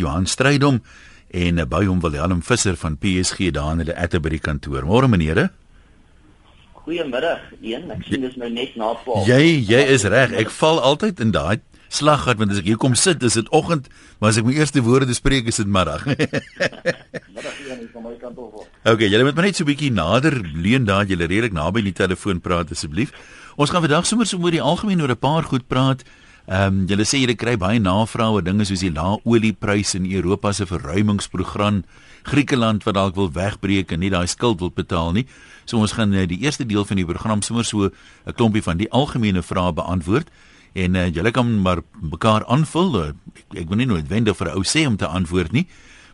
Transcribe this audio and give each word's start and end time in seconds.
Johan 0.00 0.26
Strydom 0.26 0.80
en 1.30 1.62
uh, 1.62 1.66
by 1.68 1.84
hom 1.86 2.00
Willem 2.02 2.42
Visser 2.42 2.76
van 2.80 2.98
PSG 2.98 3.52
daar 3.54 3.76
in 3.76 3.84
hulle 3.84 3.96
Atterbury 3.96 4.40
kantoor. 4.42 4.86
Môre 4.88 5.08
menere. 5.08 5.50
Goeiemiddag, 6.80 7.42
een. 7.60 7.90
Ek 7.92 8.06
sien 8.08 8.24
dis 8.24 8.36
nou 8.40 8.48
net 8.50 8.76
na 8.80 8.94
12. 9.04 9.28
Jy 9.28 9.42
jy 9.68 9.82
is 9.94 10.06
reg. 10.08 10.32
Ek 10.40 10.50
val 10.58 10.80
altyd 10.80 11.20
in 11.22 11.34
daai 11.36 11.60
slaggat 11.90 12.38
want 12.38 12.54
as 12.54 12.60
ek 12.62 12.70
hier 12.70 12.78
kom 12.80 12.94
sit, 12.94 13.22
is 13.26 13.36
dit 13.38 13.48
oggend, 13.54 13.88
maar 14.18 14.30
as 14.30 14.38
ek 14.40 14.46
my 14.46 14.54
eerste 14.54 14.82
woorde 14.86 15.14
spreek, 15.16 15.48
is 15.50 15.58
dit 15.60 15.70
middag. 15.70 16.06
middag 17.36 17.56
een 17.66 17.82
van 17.92 18.04
my 18.06 18.14
kant 18.20 18.38
af. 18.38 18.68
Okay, 18.94 19.10
julle 19.10 19.26
moet 19.26 19.36
maar 19.36 19.50
net 19.50 19.58
so 19.58 19.64
'n 19.64 19.70
bietjie 19.72 19.92
nader 19.92 20.38
leun 20.38 20.86
daar, 20.86 21.04
julle 21.04 21.26
redelik 21.26 21.52
naby 21.52 21.82
die 21.82 21.96
telefoon 21.96 22.40
praat 22.40 22.70
asseblief. 22.70 23.12
Ons 23.56 23.70
gaan 23.70 23.82
vandag 23.82 24.06
sommer 24.06 24.26
so 24.26 24.38
oor 24.38 24.54
die 24.54 24.62
algemeen 24.62 25.02
oor 25.02 25.10
'n 25.10 25.18
paar 25.18 25.42
goed 25.42 25.66
praat. 25.66 26.06
Ehm 26.50 26.80
um, 26.80 26.86
julle 26.90 27.04
sê 27.06 27.20
julle 27.22 27.36
kry 27.38 27.52
baie 27.54 27.78
navrae 27.78 28.26
oor 28.34 28.42
dinge 28.42 28.64
soos 28.66 28.80
die 28.82 28.90
lae 28.90 29.20
oliepryse 29.22 29.94
in 29.94 30.08
Europa 30.10 30.50
se 30.52 30.64
verruimingsprogram, 30.66 31.84
Griekeland 32.26 32.82
wat 32.88 32.96
dalk 32.96 33.14
wil 33.14 33.30
wegbreek 33.30 33.94
en 33.94 34.02
nie 34.02 34.10
daai 34.10 34.26
skuld 34.26 34.58
wil 34.58 34.72
betaal 34.74 35.14
nie. 35.14 35.28
So 35.64 35.78
ons 35.78 35.94
gaan 35.94 36.10
uh, 36.10 36.24
die 36.26 36.40
eerste 36.42 36.66
deel 36.66 36.82
van 36.88 36.98
die 36.98 37.06
program 37.06 37.46
sommer 37.46 37.64
so 37.64 37.86
'n 37.86 38.34
klompie 38.34 38.64
van 38.66 38.82
die 38.82 38.90
algemene 38.90 39.46
vrae 39.46 39.70
beantwoord 39.78 40.26
en 40.74 40.98
uh, 40.98 41.06
julle 41.14 41.30
kan 41.30 41.46
maar 41.62 41.84
mekaar 42.02 42.42
aanvul. 42.46 42.98
Uh, 42.98 43.06
ek, 43.30 43.46
ek 43.62 43.68
wil 43.68 43.78
nie 43.78 43.86
noodwendig 43.86 44.36
vir 44.36 44.50
'n 44.50 44.58
ou 44.58 44.66
sê 44.66 44.86
om 44.90 44.96
te 44.96 45.06
antwoord 45.06 45.52
nie, 45.52 45.68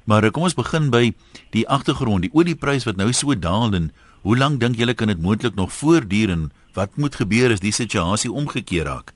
maar 0.05 0.21
uh, 0.21 0.31
kom 0.31 0.43
ons 0.43 0.61
begin 0.61 0.91
by 0.91 1.15
die 1.57 1.65
agtergrond, 1.65 2.29
die 2.29 2.35
olieprys 2.37 2.85
wat 2.85 3.01
nou 3.01 3.09
so 3.13 3.33
daal 3.33 3.73
en 3.73 3.91
hoe 4.21 4.37
lank 4.37 4.61
dink 4.61 4.77
julle 4.77 4.93
kan 4.93 5.09
dit 5.09 5.19
moontlik 5.19 5.57
nog 5.57 5.73
voortduur 5.73 6.29
en 6.29 6.53
wat 6.75 6.97
moet 7.01 7.15
gebeur 7.17 7.53
as 7.53 7.65
die 7.65 7.73
situasie 7.73 8.29
omgekeer 8.29 8.85
raak? 8.85 9.16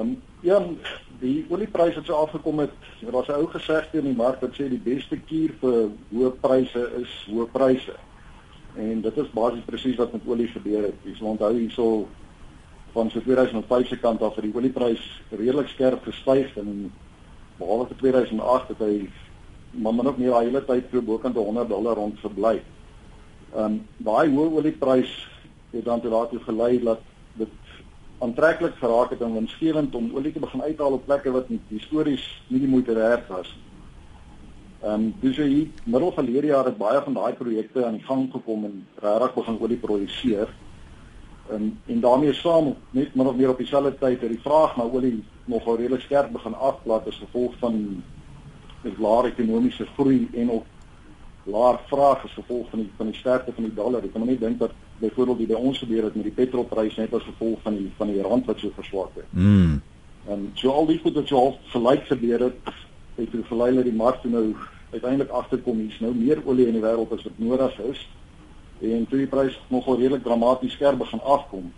Ehm 0.00 0.08
um, 0.08 0.22
ja, 0.40 0.62
die 1.20 1.44
oliepryse 1.48 1.98
het 1.98 2.06
so 2.06 2.14
afgekom 2.14 2.58
het. 2.58 2.72
Daar's 3.00 3.28
'n 3.28 3.32
ou 3.32 3.46
gesegde 3.46 3.98
in 3.98 4.04
die 4.04 4.16
mark 4.16 4.40
wat 4.40 4.54
sê 4.54 4.68
die 4.68 4.84
beste 4.84 5.16
kuur 5.16 5.50
vir 5.60 5.90
hoë 6.12 6.30
pryse 6.40 6.82
is 7.00 7.12
hoë 7.28 7.46
pryse. 7.52 7.94
En 8.76 9.00
dit 9.00 9.16
is 9.16 9.30
basies 9.30 9.64
presies 9.64 9.96
wat 9.96 10.12
met 10.12 10.22
olie 10.26 10.48
gebeur 10.48 10.82
het. 10.82 11.16
Sal 11.16 11.26
onthou 11.26 11.52
hierso 11.58 12.08
van 12.92 13.10
so 13.10 13.20
2005 13.20 13.88
se 13.88 13.98
kant 13.98 14.22
af 14.22 14.34
het 14.34 14.44
die 14.44 14.54
olieprys 14.54 15.22
redelik 15.30 15.68
skerp 15.68 16.02
gestyg 16.04 16.56
en 16.56 16.92
behalwe 17.58 17.86
vir 17.86 17.96
2008 17.96 18.68
het 18.68 18.78
hy 18.78 19.08
maar 19.70 19.94
min 19.94 20.08
of 20.08 20.16
meer 20.16 20.30
die 20.30 20.46
hele 20.46 20.64
tyd 20.64 20.84
so 20.90 21.02
bokant 21.02 21.36
100 21.36 21.68
dollar 21.68 21.94
rond 21.94 22.20
verbly. 22.20 22.62
Ehm 23.54 23.64
um, 23.64 23.86
daai 23.96 24.28
hoë 24.28 24.56
olieprys 24.56 25.12
het 25.70 25.84
dan 25.84 26.00
tot 26.00 26.10
daartoe 26.10 26.40
gelei 26.40 26.82
dat 26.84 27.09
aantreklik 28.20 28.76
geraak 28.76 29.10
het 29.10 29.22
om 29.22 29.34
winsgewend 29.34 29.94
om 29.94 30.10
olie 30.14 30.32
te 30.32 30.40
begin 30.40 30.62
uithaal 30.62 30.92
op 30.92 31.04
plekke 31.04 31.32
wat 31.32 31.48
histories 31.68 32.24
nie 32.48 32.60
die 32.60 32.68
moeite 32.68 32.94
werd 32.94 33.28
was. 33.28 33.52
Ehm 34.80 34.92
um, 34.94 35.14
dis 35.20 35.36
hy 35.36 35.70
middel 35.84 36.12
van 36.16 36.28
hierdie 36.28 36.52
jaar 36.52 36.68
het 36.68 36.76
baie 36.80 37.00
van 37.04 37.16
daai 37.16 37.32
projekte 37.36 37.84
aan 37.84 37.96
die 37.98 38.04
gang 38.04 38.28
gekom 38.32 38.64
en 38.64 38.76
regtig 39.02 39.34
begin 39.34 39.60
olie 39.60 39.76
produseer. 39.76 40.52
En 41.50 41.72
en 41.86 42.00
daarmee 42.00 42.32
saam 42.32 42.74
net 42.90 43.14
min 43.14 43.26
of 43.26 43.36
meer 43.36 43.52
op 43.54 43.58
dieselfde 43.58 43.98
tyd 43.98 44.20
het 44.20 44.30
die 44.30 44.44
vraag 44.44 44.76
na 44.76 44.84
olie 44.84 45.24
nogal 45.44 45.76
redelik 45.76 46.04
sterk 46.04 46.32
begin 46.32 46.54
afplat 46.54 47.06
as 47.06 47.22
gevolg 47.24 47.56
van 47.60 47.80
die 48.82 48.94
lae 48.98 49.28
ekonomiese 49.28 49.86
groei 49.96 50.28
en 50.32 50.50
ook 50.50 50.66
laer 51.44 51.80
vraag 51.88 52.24
as 52.24 52.36
gevolg 52.36 52.68
van 52.70 52.84
die 52.84 52.90
van 52.96 53.12
die 53.12 53.18
sterkte 53.18 53.52
van 53.52 53.64
die 53.64 53.74
dollar. 53.74 54.04
Ek 54.04 54.12
kan 54.12 54.26
net 54.26 54.40
dink 54.40 54.58
dat 54.60 54.76
byvoorbeeld 55.00 55.38
die 55.38 55.48
by 55.50 55.58
ons 55.58 55.78
gebeur 55.78 56.04
het 56.04 56.14
met 56.14 56.28
die 56.28 56.36
petrolprys 56.36 56.96
net 57.00 57.14
as 57.16 57.24
gevolg 57.24 57.62
van 57.64 57.76
die 57.76 57.88
van 57.96 58.12
die 58.12 58.22
rand 58.22 58.46
wat 58.46 58.58
so 58.60 58.72
verswak 58.76 59.16
het. 59.16 59.28
Mm. 59.30 59.80
En 60.28 60.50
so 60.54 60.70
al 60.70 60.86
die 60.86 60.98
goed 60.98 61.16
wat 61.16 61.28
so 61.28 61.36
half 61.36 61.56
gelyk 61.72 62.06
gebeur 62.06 62.40
het, 62.40 62.72
het 63.16 63.30
toe 63.30 63.44
verlei 63.48 63.74
dat 63.74 63.88
die 63.88 63.96
mark 63.96 64.24
nou 64.24 64.54
uiteindelik 64.90 65.32
agterkom 65.32 65.78
hier's 65.78 66.00
nou 66.00 66.12
meer 66.14 66.42
olie 66.44 66.66
in 66.66 66.76
die 66.76 66.84
wêreld 66.84 67.12
as 67.14 67.24
wat 67.24 67.38
nodig 67.38 67.78
is. 67.90 68.02
En 68.80 69.06
toe 69.08 69.18
die 69.18 69.30
prys 69.30 69.56
nogal 69.68 69.98
redelik 70.00 70.24
dramaties 70.24 70.72
skerp 70.72 70.98
begin 70.98 71.20
afkom. 71.20 71.72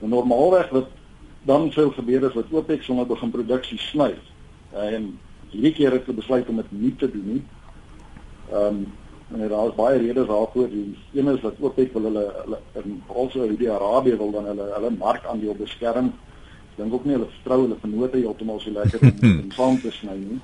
En 0.00 0.08
normaalweg 0.08 0.70
wat 0.74 0.88
dan 1.42 1.70
sou 1.72 1.90
gebeur 1.92 2.26
is 2.28 2.36
wat 2.36 2.52
OPEC 2.52 2.82
sommer 2.82 3.06
begin 3.06 3.30
produksie 3.30 3.78
sny. 3.78 4.12
En 4.76 5.12
hierdie 5.50 5.72
keer 5.74 5.96
het 5.96 6.06
hulle 6.06 6.20
besluit 6.20 6.48
om 6.48 6.60
dit 6.60 6.72
nie 6.72 6.94
te 6.96 7.10
doen 7.10 7.30
nie. 7.36 7.44
Ehm 8.50 8.66
um, 8.66 8.82
en 9.32 9.48
daar 9.48 9.68
is 9.68 9.74
baie 9.74 9.98
redes 9.98 10.26
daarvoor. 10.26 10.68
Die 10.68 10.96
een 11.12 11.28
is 11.28 11.40
dat 11.40 11.60
OPEC 11.60 11.92
wil 11.92 12.02
hulle 12.02 12.24
hulle 12.42 12.58
in 12.82 13.02
also 13.14 13.46
Saudi-Arabië 13.46 14.16
wil 14.16 14.30
dan 14.30 14.44
hulle 14.44 14.66
hulle 14.74 14.90
markandeel 14.90 15.54
beskerm. 15.54 16.12
Ek 16.70 16.80
dink 16.80 16.92
ook 16.92 17.04
nie 17.04 17.14
hulle 17.14 17.28
vertrou 17.36 17.60
hulle 17.62 17.78
vennote 17.82 18.18
heeltemal 18.18 18.60
so 18.60 18.70
lekker 18.70 19.04
om 19.06 19.28
om 19.44 19.52
saam 19.58 19.78
te 19.80 19.92
sny 19.94 20.16
nie. 20.18 20.40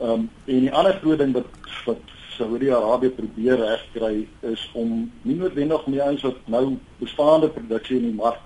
Ehm 0.00 0.10
um, 0.10 0.30
en 0.46 0.64
die 0.66 0.72
ander 0.72 0.96
groot 1.02 1.18
ding 1.18 1.34
wat 1.36 1.52
wat 1.86 2.16
Saudi-Arabië 2.36 3.10
probeer 3.18 3.60
regkry 3.60 4.28
is 4.48 4.62
om 4.72 5.10
nie 5.22 5.36
noodwendig 5.36 5.86
meer 5.86 6.06
eens 6.08 6.24
wat 6.24 6.40
nou 6.46 6.64
bestaande 7.02 7.50
produksie 7.52 7.98
in 7.98 8.08
die 8.08 8.16
mark 8.16 8.40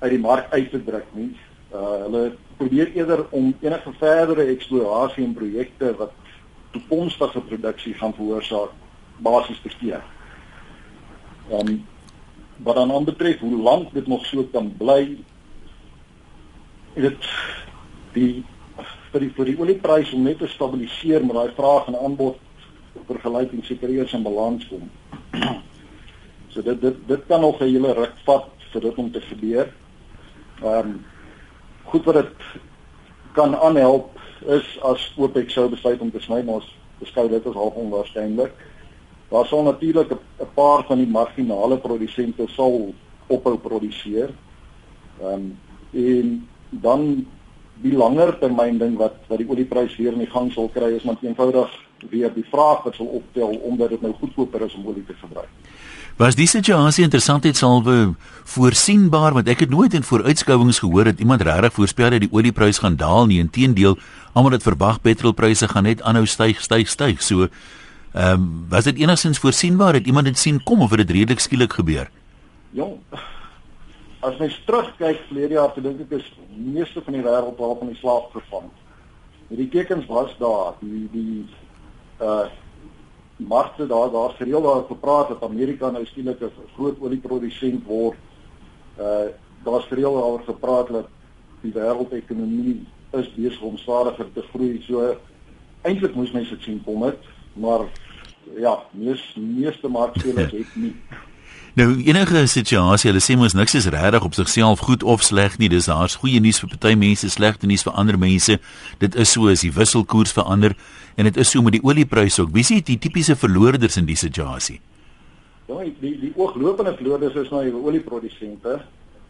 uit 0.00 0.10
die 0.14 0.22
mark 0.22 0.52
uit 0.52 0.70
te 0.70 0.80
druk 0.84 1.12
nie. 1.12 1.30
Uh 1.74 1.98
hulle 2.06 2.22
probeer 2.56 2.92
eerder 2.96 3.26
om 3.36 3.52
enige 3.60 3.92
verdere 3.98 4.48
eksplorasie 4.54 5.24
en 5.24 5.36
projekte 5.36 5.92
wat 5.98 6.16
toekomstige 6.70 7.40
produksie 7.40 7.94
gaan 7.94 8.14
veroorsaak 8.14 8.70
basies 9.18 9.60
te 9.62 9.72
keer. 9.78 10.04
Ehm 11.50 11.68
um, 11.68 11.86
wat 12.60 12.74
dan 12.76 12.92
aanbetref 12.92 13.38
hoe 13.40 13.56
lank 13.56 13.92
dit 13.92 14.06
nog 14.06 14.26
so 14.26 14.44
kan 14.52 14.66
bly 14.76 15.16
dit 16.94 17.28
die 18.12 18.44
vir 19.12 19.24
die 19.24 19.30
vir 19.36 19.48
die 19.48 19.56
oliepryse 19.58 20.14
om 20.14 20.26
net 20.28 20.38
te 20.38 20.48
stabiliseer 20.50 21.24
met 21.24 21.38
daai 21.38 21.56
vraag 21.56 21.88
en 21.88 21.96
aanbod 21.96 22.36
vergelyking 23.08 23.64
seker 23.64 23.90
eers 23.90 24.12
in 24.14 24.22
balans 24.26 24.66
kom. 24.68 24.90
so 26.52 26.62
dit 26.62 26.80
dit 26.82 27.00
dit 27.08 27.26
kan 27.26 27.40
nog 27.40 27.60
'n 27.60 27.72
hele 27.72 27.94
ruk 27.94 28.16
vat 28.26 28.50
vir 28.72 28.80
dit 28.80 28.98
om 28.98 29.10
te 29.12 29.20
gebeur. 29.20 29.72
Ehm 30.62 30.78
um, 30.78 31.04
goed 31.84 32.04
wat 32.04 32.14
dit 32.14 32.34
kan 33.32 33.56
aanhelp 33.56 34.19
is 34.46 34.78
as 34.82 35.12
OPEC 35.16 35.50
sou 35.50 35.68
besluit 35.68 36.00
om 36.00 36.10
te 36.10 36.20
sny, 36.20 36.42
maar 36.42 36.60
ons 36.60 36.76
beskou 37.00 37.28
dit 37.28 37.46
as 37.46 37.54
half 37.56 37.74
onwaarskynlik. 37.74 38.52
Daar 39.30 39.46
sal 39.46 39.62
natuurlik 39.62 40.10
'n 40.12 40.48
paar 40.54 40.84
van 40.84 40.98
die 40.98 41.06
marginale 41.06 41.78
produsente 41.78 42.46
sal 42.48 42.94
ophou 43.26 43.56
produseer. 43.58 44.30
Ehm 45.20 45.34
um, 45.34 45.58
en 45.92 46.48
dan 46.70 47.26
die 47.82 47.92
langer 47.92 48.38
termyn 48.38 48.78
ding 48.78 48.96
wat 48.96 49.14
wat 49.28 49.38
die 49.38 49.48
olieprys 49.48 49.96
weer 49.96 50.12
in 50.12 50.24
die 50.24 50.30
gang 50.30 50.52
sal 50.52 50.68
kry 50.68 50.92
is 50.96 51.02
maar 51.02 51.16
eenvoudig 51.22 51.70
weer 52.10 52.32
die 52.34 52.44
vraag 52.50 52.84
wat 52.84 52.94
sal 52.94 53.06
optel 53.06 53.56
omdat 53.70 53.88
dit 53.88 54.02
nou 54.04 54.12
goedkoper 54.12 54.62
is 54.62 54.74
om 54.74 54.86
olie 54.86 55.04
te 55.06 55.16
verbruik. 55.20 55.48
Was 56.20 56.34
die 56.36 56.44
situasie 56.44 57.06
interessantheidshalwe 57.06 58.10
voorsienbaar 58.52 59.32
want 59.38 59.46
ek 59.48 59.62
het 59.64 59.70
nooit 59.72 59.94
in 59.96 60.04
vooruitskouings 60.04 60.82
gehoor 60.82 61.08
dat 61.08 61.22
iemand 61.24 61.40
regtig 61.48 61.72
voorspel 61.72 62.12
dat 62.12 62.20
die 62.26 62.28
olieprys 62.36 62.82
gaan 62.82 62.98
daal 63.00 63.24
nie. 63.30 63.38
Inteendeel, 63.40 63.96
almal 64.36 64.58
het 64.58 64.66
verwag 64.66 64.98
petrolpryse 65.00 65.70
gaan 65.72 65.88
net 65.88 66.04
aanhou 66.04 66.26
styg, 66.28 66.60
styg, 66.60 66.92
styg. 66.92 67.24
So, 67.24 67.48
ehm 68.12 68.36
um, 68.36 68.44
was 68.68 68.84
dit 68.84 69.00
enigstens 69.00 69.40
voorsienbaar 69.40 69.96
dat 69.96 70.12
iemand 70.12 70.28
dit 70.28 70.38
sien 70.38 70.60
kom 70.62 70.84
of 70.84 70.90
het 70.90 71.06
dit 71.06 71.16
redelik 71.16 71.40
skielik 71.40 71.72
gebeur? 71.72 72.10
Jong. 72.76 72.98
As 74.20 74.36
mens 74.36 74.60
terugkyk 74.66 75.24
verlede 75.28 75.56
jaar, 75.56 75.72
dink 75.72 76.04
ek 76.04 76.18
is 76.20 76.32
meeste 76.52 77.00
van 77.00 77.16
die 77.16 77.24
wêreld 77.24 77.56
al 77.58 77.76
van 77.80 77.94
die 77.94 78.00
slaap 78.02 78.28
gevang. 78.36 78.68
Die 79.48 79.68
tekens 79.72 80.04
was 80.06 80.36
daar, 80.36 80.76
die 80.84 81.08
die 81.16 81.46
uh 82.20 82.44
markte 83.48 83.86
daar 83.86 84.10
daar 84.10 84.30
gereeld 84.30 84.64
daar 84.64 84.84
gepraat 84.88 85.28
dat 85.28 85.42
Amerika 85.42 85.90
nou 85.90 86.06
skielik 86.06 86.40
'n 86.40 86.52
groot 86.74 87.00
olieprodusent 87.00 87.84
word. 87.86 88.16
Uh 88.98 89.28
daar's 89.64 89.84
gereeld 89.84 90.14
daaroor 90.14 90.42
gepraat 90.44 90.88
dat 90.88 91.08
die 91.60 91.72
wêreldekonomie 91.72 92.86
is 93.10 93.34
besig 93.34 93.60
om 93.60 93.76
stadiger 93.76 94.32
te 94.32 94.42
groei. 94.42 94.82
So 94.82 95.16
eintlik 95.82 96.14
moes 96.14 96.32
mense 96.32 96.54
dit 96.54 96.62
sien 96.62 96.82
kom 96.84 97.02
het, 97.02 97.18
maar 97.52 97.80
ja, 98.56 98.82
mees 98.90 99.34
meeste 99.34 99.88
markspelers 99.88 100.52
het 100.52 100.74
nie 100.74 100.96
Nou 101.78 102.02
enige 102.02 102.46
situasie, 102.50 103.12
hulle 103.12 103.20
sê 103.22 103.36
mos 103.38 103.54
niks 103.54 103.76
is 103.78 103.86
regtig 103.94 104.24
op 104.26 104.34
sigself 104.34 104.80
goed 104.82 105.04
of 105.06 105.22
sleg 105.22 105.54
nie. 105.60 105.68
Dis 105.70 105.86
daar's 105.86 106.16
goeie 106.18 106.40
nuus 106.42 106.58
vir 106.58 106.72
party 106.72 106.96
mense, 106.98 107.28
slegte 107.30 107.68
nuus 107.70 107.84
vir 107.86 107.94
ander 107.94 108.18
mense. 108.18 108.56
Dit 108.98 109.14
is 109.14 109.30
so 109.36 109.46
as 109.52 109.62
die 109.62 109.70
wisselkoers 109.76 110.34
verander 110.34 110.74
en 111.14 111.28
dit 111.28 111.38
is 111.38 111.52
so 111.54 111.62
met 111.62 111.76
die 111.78 111.82
oliepryse 111.86 112.42
ook. 112.42 112.50
Wie 112.56 112.64
is 112.66 112.72
die 112.88 112.98
tipiese 112.98 113.36
verloorders 113.38 114.00
in 114.02 114.10
die 114.10 114.18
situasie? 114.18 114.80
Ja, 115.70 115.78
die 116.02 116.16
die 116.24 116.32
ooglopende 116.34 116.96
verloorders 116.98 117.38
is 117.38 117.54
nou 117.54 117.62
die 117.62 117.74
olieprodusente. 117.78 118.80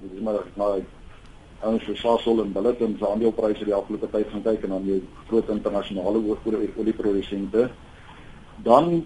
Dit 0.00 0.16
is 0.16 0.24
maar 0.24 0.40
maar 0.56 0.80
ons 1.68 1.84
so 1.84 1.94
Sasol 1.94 2.40
en 2.40 2.56
Billiton 2.56 2.96
se 2.96 3.04
aandelepryse 3.04 3.68
die 3.68 3.76
afgelope 3.76 4.08
tyd 4.08 4.32
gaan 4.32 4.46
kyk 4.48 4.62
en 4.64 4.78
dan 4.78 4.86
die 4.88 5.02
groot 5.28 5.48
internasionale 5.52 6.22
olieprodusente. 6.80 7.68
Dan 8.64 9.02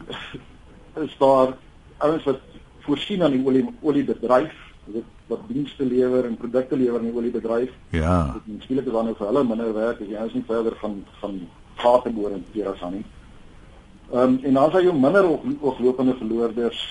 is 1.02 1.16
daar 1.18 1.56
ouens 1.98 2.30
wat 2.30 2.53
voorsien 2.86 3.22
aan 3.22 3.34
die 3.36 3.42
olie 3.46 3.64
oliebedryf. 3.82 4.54
Dit 4.84 5.04
wat 5.26 5.44
dienste 5.48 5.84
lewer 5.88 6.26
en 6.28 6.36
produkte 6.36 6.76
lewer 6.76 7.00
in 7.00 7.10
die 7.10 7.16
oliebedryf. 7.16 7.72
Ja. 7.96 8.36
Dit 8.44 8.62
skielik 8.66 8.86
is 8.86 8.92
dan 8.92 9.08
nou 9.08 9.16
vir 9.18 9.30
hulle 9.30 9.44
minder 9.48 9.72
werk 9.76 10.00
as 10.04 10.10
jy 10.10 10.24
ons 10.28 10.36
nie 10.36 10.44
verder 10.48 10.76
van 10.80 10.98
van 11.20 11.38
gate 11.80 12.10
boor 12.16 12.34
in 12.36 12.44
Peras 12.52 12.82
aan 12.82 12.98
nie. 13.00 13.04
Ehm 14.12 14.34
um, 14.34 14.40
en 14.42 14.60
dan 14.60 14.70
sal 14.70 14.84
jy 14.84 14.92
minder 14.92 15.28
ooglopende 15.60 16.16
verloorders. 16.20 16.82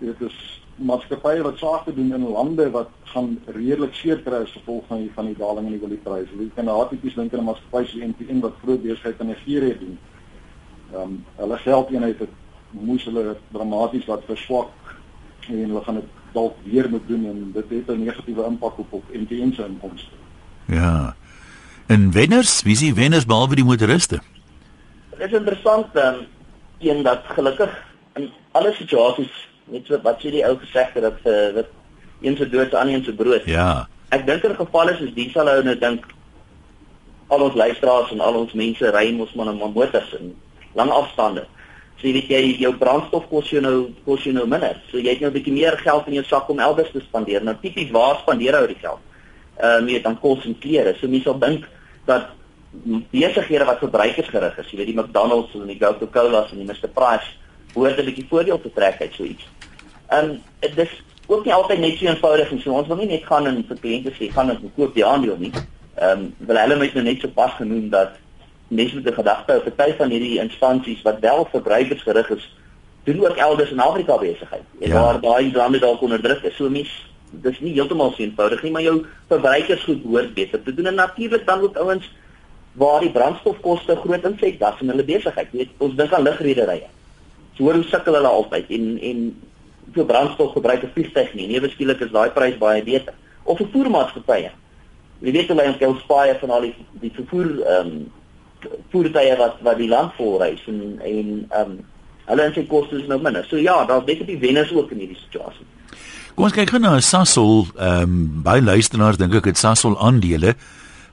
Dit 0.00 0.20
is 0.20 0.38
maatskappye 0.76 1.44
wat 1.44 1.60
saak 1.60 1.84
te 1.84 1.94
doen 1.94 2.12
in 2.12 2.24
lande 2.28 2.70
wat 2.70 2.88
gaan 3.12 3.36
redelik 3.46 3.94
seer 3.96 4.18
kry 4.24 4.42
as 4.44 4.56
gevolg 4.56 4.84
van 4.88 5.04
die 5.04 5.12
van 5.14 5.28
die 5.30 5.36
daling 5.36 5.68
in 5.68 5.76
die 5.76 5.84
oliepryse. 5.84 6.36
Jy 6.38 6.50
kan 6.56 6.68
daar 6.68 6.88
tipies 6.88 7.14
dink 7.14 7.34
aan 7.34 7.40
'n 7.40 7.48
maatskappy 7.50 7.84
so 7.86 7.98
NPN 8.08 8.40
wat 8.40 8.58
groot 8.62 8.82
besigheid 8.82 9.20
in 9.20 9.26
Nigerië 9.26 9.78
doen. 9.84 9.98
Ehm 10.92 11.02
um, 11.02 11.24
hulle 11.36 11.58
geldeenheid 11.58 12.18
het 12.18 12.34
moes 12.70 13.04
hulle 13.04 13.36
dramaties 13.52 14.06
wat 14.06 14.24
verswak 14.24 14.85
en 15.48 15.68
hulle 15.68 15.82
gaan 15.84 15.94
dit 16.00 16.04
dalk 16.32 16.56
weer 16.62 16.90
moet 16.90 17.08
doen 17.08 17.26
en 17.26 17.50
dit 17.54 17.70
het 17.70 17.96
'n 17.96 18.04
negatiewe 18.04 18.44
impak 18.44 18.78
op 18.78 18.92
op 18.92 19.04
NPN 19.12 19.52
se 19.54 19.64
inkomste. 19.64 20.10
Ja. 20.66 21.16
En 21.86 22.12
wenners, 22.12 22.62
wie 22.62 22.72
is 22.72 22.92
wenners 22.92 23.26
behalwe 23.26 23.54
die 23.54 23.64
motoriste? 23.64 24.20
Dit 25.10 25.26
is 25.26 25.32
interessant 25.32 25.86
dan 25.92 26.14
um, 26.14 26.26
een 26.78 27.02
dat 27.02 27.22
gelukkig 27.24 27.84
in 28.14 28.30
alle 28.50 28.72
situasies 28.72 29.48
net 29.64 29.86
so 29.86 29.98
wat 30.02 30.20
sê 30.22 30.30
die 30.30 30.44
ou 30.46 30.56
gesegde 30.58 31.00
dat 31.00 31.18
uh, 31.24 31.54
dat 31.54 31.66
een 32.20 32.36
se 32.36 32.48
dood 32.48 32.74
aan 32.74 32.88
een 32.88 33.04
se 33.04 33.14
brood. 33.14 33.44
Ja. 33.44 33.88
Ek 34.08 34.26
dink 34.26 34.42
in 34.42 34.54
gevalle 34.54 34.94
soos 34.96 35.14
die 35.14 35.30
sal 35.30 35.48
ou 35.50 35.62
nou 35.62 35.78
dink 35.78 36.06
al 37.26 37.42
ons 37.48 37.54
luisteraars 37.54 38.12
en 38.14 38.20
al 38.20 38.38
ons 38.42 38.52
mense 38.52 38.90
ry 38.94 39.10
mos 39.14 39.34
maar 39.34 39.50
in 39.50 39.58
motors 39.58 40.14
en 40.18 40.34
lang 40.74 40.90
afstande. 40.90 41.46
So 41.96 42.06
jy 42.06 42.12
weet 42.12 42.28
jy 42.28 42.40
jou 42.60 42.72
brandstof 42.76 43.28
kos 43.30 43.50
jou 43.50 43.60
nou 43.64 43.90
kos 44.04 44.24
jou 44.24 44.34
nou 44.36 44.46
minder. 44.46 44.76
So 44.90 44.98
jy 44.98 45.14
het 45.14 45.20
nou 45.20 45.30
'n 45.30 45.36
bietjie 45.38 45.52
meer 45.52 45.78
geld 45.78 46.06
in 46.06 46.14
jou 46.14 46.24
sak 46.24 46.48
om 46.48 46.58
elders 46.58 46.90
te 46.92 47.00
spandeer. 47.00 47.42
Nou 47.42 47.56
tipies 47.60 47.90
waar 47.90 48.18
spandeer 48.20 48.60
jy 48.60 48.66
die 48.66 48.82
geld? 48.82 49.00
Ehm 49.56 49.82
um, 49.82 49.88
jy 49.88 50.02
dan 50.02 50.20
kos 50.20 50.44
en 50.44 50.58
klere. 50.58 50.94
So 51.00 51.08
mense 51.08 51.24
sal 51.24 51.38
dink 51.38 51.64
dat 52.04 52.28
besighede 53.10 53.64
wat 53.64 53.78
verbruikersgerig 53.78 54.58
is, 54.58 54.70
jy 54.70 54.78
weet 54.78 54.86
die 54.86 55.00
McDonald's 55.00 55.54
en 55.54 55.66
die 55.66 55.78
Coca-Cola's 55.78 56.52
en 56.52 56.58
die 56.58 56.66
Mr 56.66 56.88
Price 56.92 57.32
hoort 57.74 57.98
'n 57.98 58.04
bietjie 58.04 58.26
voordeel 58.28 58.60
te 58.60 58.72
trek 58.74 59.00
uit 59.00 59.14
so 59.14 59.24
iets. 59.24 59.46
Ehm 60.10 60.30
um, 60.30 60.42
dit 60.60 60.78
is 60.78 61.02
ook 61.26 61.44
nie 61.44 61.54
altyd 61.54 61.78
net 61.78 61.98
so 61.98 62.06
eenvoudig 62.06 62.50
nie. 62.50 62.60
So 62.60 62.72
ons 62.72 62.86
wil 62.88 62.96
nie 62.96 63.06
net 63.06 63.24
gaan 63.24 63.46
en 63.46 63.64
vir 63.68 63.76
kliënte 63.76 64.12
sê 64.18 64.30
gaan 64.32 64.50
en 64.50 64.72
koop 64.76 64.94
die 64.94 65.06
aandeel 65.06 65.36
nie. 65.38 65.52
Ehm 65.96 66.18
um, 66.18 66.34
wil 66.38 66.56
hulle 66.56 66.76
net 66.76 66.94
nou 66.94 67.04
net 67.04 67.20
so 67.20 67.28
pas 67.28 67.52
genoem 67.52 67.88
dat 67.90 68.18
mense 68.68 68.94
met 68.94 69.06
'n 69.06 69.14
gedagte 69.14 69.62
op 69.66 69.76
party 69.76 69.96
van 69.96 70.10
hierdie 70.10 70.38
instansies 70.38 71.02
wat 71.02 71.18
wel 71.20 71.48
verbruikersgerig 71.50 72.30
is, 72.30 72.56
doen 73.04 73.26
ook 73.26 73.36
elders 73.36 73.70
in 73.70 73.80
Afrika 73.80 74.18
besigheid. 74.18 74.62
En 74.80 74.88
ja. 74.88 75.00
waar 75.00 75.20
daai 75.20 75.52
lande 75.52 75.78
dalk 75.78 76.00
onder 76.00 76.22
druk 76.22 76.42
is. 76.42 76.56
So 76.56 76.68
mense 76.68 76.92
dis 77.30 77.60
nie 77.60 77.72
heeltemal 77.72 78.10
so 78.10 78.22
eenvoudig 78.22 78.62
nie, 78.62 78.72
maar 78.72 78.82
jou 78.82 79.06
verbruikers 79.28 79.84
goed 79.84 80.02
hoort 80.02 80.34
beter 80.34 80.62
te 80.62 80.74
doen 80.74 80.86
en 80.86 80.94
natuurlik 80.94 81.46
dan 81.46 81.60
ook 81.60 81.76
ouens 81.76 82.10
waar 82.72 83.00
die 83.00 83.10
brandstofkoste 83.10 83.96
groot 83.96 84.24
insig 84.24 84.58
das 84.58 84.80
in 84.80 84.88
hulle 84.92 85.04
besigheid. 85.04 85.48
Jy 85.52 85.58
weet, 85.58 85.74
ons 85.78 85.96
dink 85.96 86.12
aan 86.12 86.22
lugrederye. 86.22 86.88
So 87.56 87.72
hoe 87.72 87.84
sukkel 87.88 88.18
hulle 88.18 88.28
altyd 88.28 88.70
en 88.70 88.98
en 89.00 89.22
vir 89.96 90.04
brandstof 90.04 90.52
gebruik 90.52 90.82
'n 90.82 90.92
vliegtuig 90.92 91.34
nie. 91.34 91.46
Nee, 91.46 91.60
beskiklik 91.60 92.00
is 92.00 92.10
daai 92.10 92.30
prys 92.30 92.58
baie 92.58 92.82
beter. 92.82 93.14
Of 93.42 93.56
vervoermaatskappye. 93.56 94.50
Jy 95.20 95.32
weet 95.32 95.48
hulle 95.48 95.62
het 95.62 95.82
al 95.82 95.96
spaai 96.02 96.38
van 96.38 96.50
al 96.50 96.60
die 96.60 96.74
die 97.00 97.12
vervoer 97.14 97.62
ehm 97.62 97.86
um, 97.86 98.12
voertuie 98.92 99.36
wat 99.38 99.60
wat 99.66 99.78
die 99.78 99.88
land 99.88 100.14
vol 100.16 100.38
reis 100.42 100.62
en 100.66 100.80
en 101.00 101.28
ehm 101.50 101.70
um, 101.70 101.76
hulle 102.26 102.42
en 102.42 102.54
sy 102.54 102.64
kostes 102.66 103.06
nou 103.06 103.20
minder. 103.22 103.44
So 103.46 103.56
ja, 103.56 103.84
daar's 103.86 104.06
definitief 104.06 104.40
wenners 104.42 104.72
ook 104.74 104.90
in 104.90 105.04
hierdie 105.04 105.20
situasie. 105.20 105.66
Kom 106.34 106.48
ons 106.48 106.56
kyk 106.56 106.72
gou 106.74 106.80
na 106.82 106.98
Sasol, 107.00 107.68
ehm 107.76 108.02
um, 108.02 108.16
baie 108.44 108.64
luisteraars 108.64 109.20
dink 109.20 109.34
ek 109.38 109.52
het 109.52 109.60
Sasol 109.60 109.94
aandele. 110.02 110.56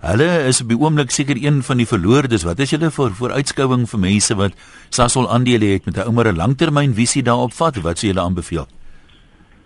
Hulle 0.03 0.25
is 0.50 0.59
op 0.59 0.67
die 0.67 0.75
oomblik 0.75 1.13
seker 1.15 1.38
een 1.39 1.61
van 1.63 1.79
die 1.79 1.88
verloordes. 1.88 2.44
Wat 2.44 2.59
is 2.59 2.73
julle 2.73 2.89
vir 2.91 3.13
vooruitskouing 3.19 3.85
vir 3.88 4.01
mense 4.03 4.35
wat 4.35 4.57
Sasol 4.91 5.29
aandele 5.31 5.69
het 5.77 5.85
met 5.85 5.97
'n 5.97 6.11
ouer 6.11 6.33
langtermynvisie 6.33 7.23
daarop 7.23 7.53
vat? 7.53 7.79
Wat 7.81 7.97
sou 8.00 8.09
julle 8.11 8.21
aanbeveel? 8.21 8.67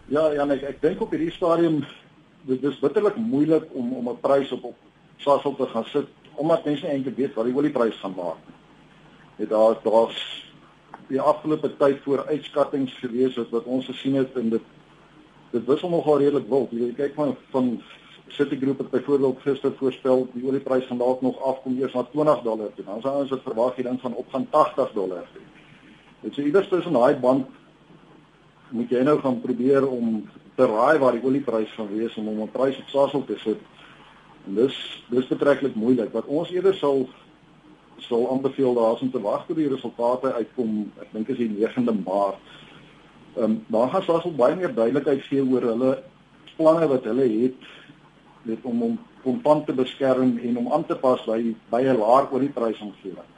Ja, 0.08 0.32
ja, 0.34 0.46
ek 0.46 0.64
ek 0.64 0.82
dink 0.82 1.02
op 1.02 1.12
hierdie 1.12 1.32
stadium 1.32 1.86
dit 2.48 2.64
is 2.64 2.80
bitterlik 2.80 3.16
moeilik 3.16 3.66
om 3.74 3.94
om 3.94 4.10
'n 4.10 4.20
prys 4.22 4.52
op 4.52 4.64
op 4.64 4.76
Sasol 5.18 5.56
te 5.56 5.66
gaan 5.74 5.86
sit 5.86 6.08
omdat 6.38 6.66
mense 6.66 6.86
nie 6.86 6.94
eintlik 6.94 7.18
weet 7.18 7.38
wat 7.38 7.50
die 7.50 7.56
oliepryse 7.58 8.00
gaan 8.02 8.16
maak 8.18 8.42
nie. 8.46 8.56
Dit 9.42 9.50
daar 9.50 9.78
daar's 9.84 10.22
die 11.08 11.22
afgelope 11.22 11.70
tyd 11.80 12.02
voor 12.04 12.26
uitskattings 12.28 12.98
gewees 13.02 13.38
wat 13.40 13.54
wat 13.56 13.70
ons 13.78 13.86
gesien 13.90 14.18
het 14.20 14.36
en 14.40 14.50
dit 14.56 14.74
dit 15.52 15.66
wissel 15.66 15.90
nogal 15.90 16.20
redelik 16.20 16.50
wild. 16.50 16.74
Jy 16.76 16.92
kyk 16.98 17.16
van 17.16 17.36
van 17.54 17.78
Citigroup 18.28 18.82
het 18.84 18.90
byvoorbeeld 18.92 19.40
gister 19.42 19.72
voorspel 19.80 20.26
die 20.34 20.44
oliepryse 20.48 20.88
gaan 20.88 21.00
dalk 21.00 21.22
nog 21.24 21.38
afkom 21.42 21.78
eers 21.80 21.94
na 21.96 22.04
20 22.12 22.42
dollar 22.44 22.74
toe. 22.76 22.86
Ons 22.92 23.30
dit 23.30 23.46
verwag 23.46 23.76
hier 23.76 23.88
dan 23.88 24.00
van 24.00 24.14
op 24.14 24.34
gaan 24.34 24.50
80 24.50 24.92
dollar 24.94 25.24
toe. 25.34 25.46
Dit 26.26 26.36
sê 26.36 26.44
iewers 26.44 26.68
tussen 26.68 26.94
daai 26.94 27.16
band 27.16 27.48
moet 28.76 28.92
jy 28.92 29.02
nou 29.08 29.16
gaan 29.24 29.40
probeer 29.42 29.88
om 29.88 30.26
te 30.60 30.66
raai 30.68 31.00
waar 31.00 31.16
die 31.16 31.24
oliepryse 31.24 31.72
gaan 31.78 31.88
wees 31.94 32.16
om 32.20 32.28
om 32.28 32.42
'n 32.42 32.52
prys 32.52 32.78
op 32.78 32.90
Sasol 32.92 33.26
te 33.26 33.38
sit 33.38 33.62
En 34.48 34.56
dis 34.56 34.76
dis 35.12 35.28
betreklik 35.28 35.76
moeilik. 35.76 36.14
Wat 36.16 36.26
ons 36.26 36.52
eerder 36.52 36.76
sal 36.76 37.08
sal 38.08 38.28
aanbeveel 38.32 38.76
daar's 38.78 39.02
om 39.02 39.12
te 39.12 39.22
wag 39.22 39.46
tot 39.48 39.58
die 39.58 39.70
resultate 39.70 40.34
uitkom. 40.34 40.92
Ek 41.02 41.12
dink 41.16 41.32
is 41.34 41.42
die 41.42 41.50
9de 41.50 41.96
Maart. 42.06 42.54
Ehm 43.36 43.44
um, 43.44 43.58
daar 43.74 43.90
gaan 43.94 44.14
ons 44.14 44.36
baie 44.38 44.56
meer 44.56 44.74
duidelikheid 44.74 45.26
gee 45.30 45.44
oor 45.44 45.66
hulle 45.72 45.92
planne 46.58 46.88
wat 46.88 47.06
hulle 47.10 47.28
het 47.30 47.68
net 48.48 48.64
om 48.64 48.84
om 48.84 49.00
kontant 49.24 49.66
te 49.66 49.74
beskerm 49.74 50.38
en 50.38 50.58
om 50.58 50.72
aan 50.74 50.86
te 50.86 50.96
pas 50.96 51.26
by 51.26 51.56
by 51.72 51.82
'n 51.84 52.00
laer 52.00 52.32
olieprysontwikkeling. 52.32 53.34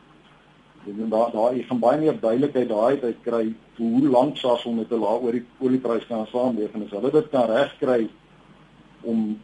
En 0.88 1.10
daar 1.10 1.32
daar 1.32 1.56
jy 1.56 1.64
gaan 1.64 1.80
baie 1.80 2.00
meer 2.00 2.20
duidelikheid 2.20 2.70
daai 2.70 3.02
uit 3.02 3.22
kry 3.24 3.54
hoe 3.78 4.08
lank 4.08 4.38
Sasol 4.38 4.74
met 4.74 4.92
'n 4.92 5.00
laer 5.00 5.44
oliepryse 5.60 6.08
kan 6.08 6.28
saamleef 6.28 6.74
en 6.74 6.84
as 6.84 6.92
hulle 6.92 7.12
dit 7.12 7.30
kan 7.30 7.46
regkry 7.50 8.10
om 9.02 9.40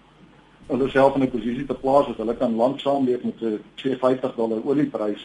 hulle 0.68 0.90
self 0.90 1.16
in 1.16 1.24
'n 1.24 1.32
posisie 1.32 1.66
te 1.66 1.74
plaas 1.74 2.08
dat 2.08 2.18
hulle 2.18 2.36
kan 2.38 2.56
lanksaam 2.56 3.06
leef 3.06 3.24
met 3.24 3.42
'n 3.42 3.62
250 3.76 4.36
dollar 4.36 4.60
olieprys. 4.64 5.24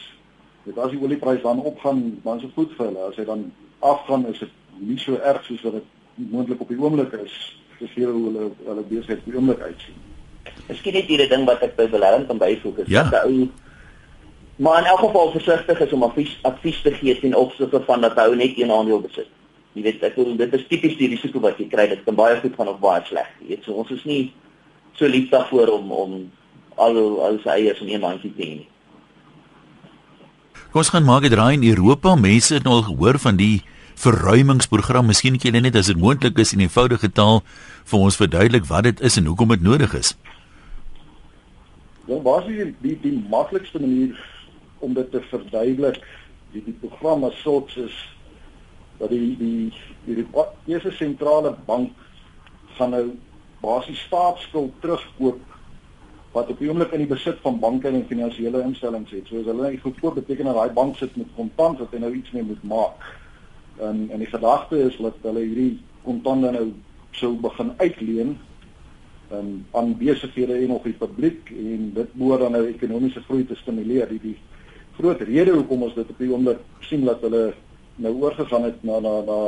Dit 0.63 0.77
as 0.77 0.91
die 0.91 1.01
olieprys 1.01 1.41
dan 1.41 1.59
opgaan, 1.59 2.19
dan 2.23 2.35
is 2.35 2.41
dit 2.41 2.51
goed 2.53 2.71
vir 2.77 2.85
hulle. 2.85 3.07
As 3.09 3.15
hy 3.15 3.25
dan 3.25 3.51
afgaan, 3.79 4.27
is 4.27 4.39
dit 4.39 4.49
nie 4.77 4.97
so 4.97 5.15
erg 5.15 5.43
soos 5.43 5.61
wat 5.61 5.73
dit 5.73 5.83
moontlik 6.15 6.61
op 6.61 6.67
die 6.67 6.79
oomblik 6.79 7.11
is. 7.11 7.57
Dis 7.79 7.93
hier 7.93 8.11
hoe 8.11 8.25
hulle 8.25 8.51
hulle 8.65 8.83
besig 8.89 9.17
op 9.17 9.25
die 9.25 9.35
oomblik 9.35 9.59
uitsien. 9.59 9.95
Miskien 10.67 10.93
net 10.93 11.09
hierdie 11.09 11.29
ding 11.29 11.45
wat 11.45 11.61
ek 11.61 11.75
by 11.75 11.87
belegging 11.89 12.27
kan 12.27 12.37
byvoeg 12.37 12.77
is 12.77 12.87
ja. 12.87 13.03
dat 13.09 13.25
ou 13.25 13.49
maar 14.61 14.79
in 14.79 14.85
elk 14.85 14.99
geval 14.99 15.31
versigtig 15.31 15.79
is 15.79 15.93
om 15.93 16.03
advies 16.03 16.37
advies 16.41 16.81
te 16.81 16.91
gee 16.93 17.19
ten 17.19 17.35
opsigte 17.35 17.81
van 17.85 18.01
dat 18.01 18.13
hou 18.19 18.35
net 18.35 18.57
een 18.57 18.71
aandeel 18.71 19.01
besit. 19.01 19.29
Jy 19.73 19.81
weet 19.87 20.03
ek 20.03 20.15
bedoel 20.15 20.37
dit 20.37 20.53
is 20.53 20.67
tipies 20.67 20.97
die 20.99 21.09
risiko 21.15 21.39
wat 21.39 21.57
jy 21.57 21.67
kry. 21.71 21.87
Dit 21.87 22.03
kan 22.05 22.15
baie 22.15 22.37
goed 22.43 22.55
gaan 22.57 22.69
of 22.69 22.79
baie 22.79 23.01
sleg. 23.07 23.29
Jy 23.41 23.47
weet 23.47 23.63
so 23.65 23.73
ons 23.81 23.91
is 23.95 24.03
nie 24.05 24.21
so 24.93 25.07
lief 25.07 25.29
daarvoor 25.29 25.67
om 25.77 25.91
om 25.91 26.31
al 26.75 26.97
al 27.25 27.39
sy 27.43 27.49
eiers 27.49 27.81
in 27.81 27.89
een 27.93 28.03
mandjie 28.03 28.33
te 28.35 28.45
hê. 28.45 28.59
Ons 30.71 30.89
gaan 30.89 31.03
maak 31.03 31.25
dit 31.27 31.33
raai 31.35 31.57
in 31.57 31.67
Europa. 31.67 32.15
Mense 32.15 32.53
het 32.55 32.63
nou 32.63 32.77
al 32.79 32.87
gehoor 32.87 33.19
van 33.19 33.35
die 33.35 33.61
verruimingsprogram. 33.99 35.09
Miskien 35.11 35.37
kan 35.37 35.51
julle 35.51 35.65
net 35.65 35.75
as 35.75 35.89
dit 35.91 35.99
moontlik 35.99 36.39
is 36.39 36.53
in 36.55 36.63
eenvoudige 36.63 37.11
taal 37.11 37.41
vir 37.91 37.99
ons 37.99 38.19
verduidelik 38.19 38.69
wat 38.69 38.87
dit 38.87 39.01
is 39.09 39.17
en 39.19 39.27
hoekom 39.27 39.51
dit 39.55 39.65
nodig 39.65 39.93
is. 39.99 40.13
Ja, 42.07 42.17
wat 42.23 42.47
is 42.47 42.55
die 42.55 42.75
die, 42.81 42.97
die 43.03 43.17
maklikste 43.29 43.81
manier 43.83 44.15
om 44.79 44.95
dit 44.97 45.11
te 45.11 45.21
verduidelik? 45.29 45.99
Die 46.53 46.63
die 46.65 46.77
program 46.81 47.27
as 47.27 47.37
sulks 47.43 47.75
is 47.75 47.97
dat 48.99 49.11
die 49.11 49.35
die 49.37 49.51
die, 50.05 50.15
die, 50.15 50.25
die 50.25 50.73
eerste 50.73 50.91
sentrale 50.95 51.53
bank 51.67 51.91
gaan 52.77 52.95
nou 52.95 53.05
basies 53.61 54.01
staatsskuld 54.07 54.73
terugkoop 54.81 55.39
wat 56.31 56.49
op 56.49 56.59
die 56.59 56.69
oomblik 56.69 56.93
in 56.95 57.03
die 57.03 57.11
besit 57.11 57.41
van 57.43 57.59
banke 57.59 57.89
en 57.89 58.05
finansiële 58.07 58.61
instellings 58.63 59.11
het. 59.11 59.27
So 59.27 59.41
as 59.41 59.49
hulle 59.49 59.67
net 59.67 59.81
goedkoop 59.83 60.15
beteken 60.21 60.47
dat 60.47 60.55
daai 60.55 60.75
bank 60.75 60.95
sit 60.97 61.15
met 61.19 61.33
kontant 61.35 61.81
wat 61.83 61.91
hy 61.91 61.99
nou 62.03 62.13
iets 62.15 62.31
mee 62.31 62.45
moet 62.47 62.63
maak. 62.63 63.03
En 63.83 64.07
en 64.11 64.23
die 64.23 64.29
gedagte 64.31 64.79
is 64.87 64.95
dat 65.01 65.19
hulle 65.27 65.43
hierdie 65.43 65.81
kontante 66.05 66.53
nou 66.55 66.69
sou 67.11 67.33
begin 67.35 67.73
uitleen 67.77 68.37
um, 69.31 69.65
aan 69.71 69.97
besighede 69.97 70.53
en 70.53 70.67
nog 70.67 70.87
die 70.87 70.95
publiek 70.95 71.51
en 71.51 71.91
dit 71.93 72.13
behoort 72.13 72.45
dan 72.45 72.55
nou 72.55 72.63
ekonomiese 72.67 73.23
groei 73.27 73.43
te 73.45 73.55
stimuleer. 73.55 74.07
Die, 74.07 74.21
die 74.23 74.37
groot 74.95 75.21
rede 75.27 75.51
hoekom 75.51 75.83
ons 75.83 75.95
dit 75.99 76.09
op 76.09 76.17
die 76.17 76.31
oomblik 76.31 76.63
sien 76.87 77.05
dat 77.05 77.21
hulle 77.27 77.51
nou 77.95 78.13
oorgegaan 78.23 78.63
het 78.63 78.83
na 78.87 78.99
na 78.99 79.19
na 79.27 79.39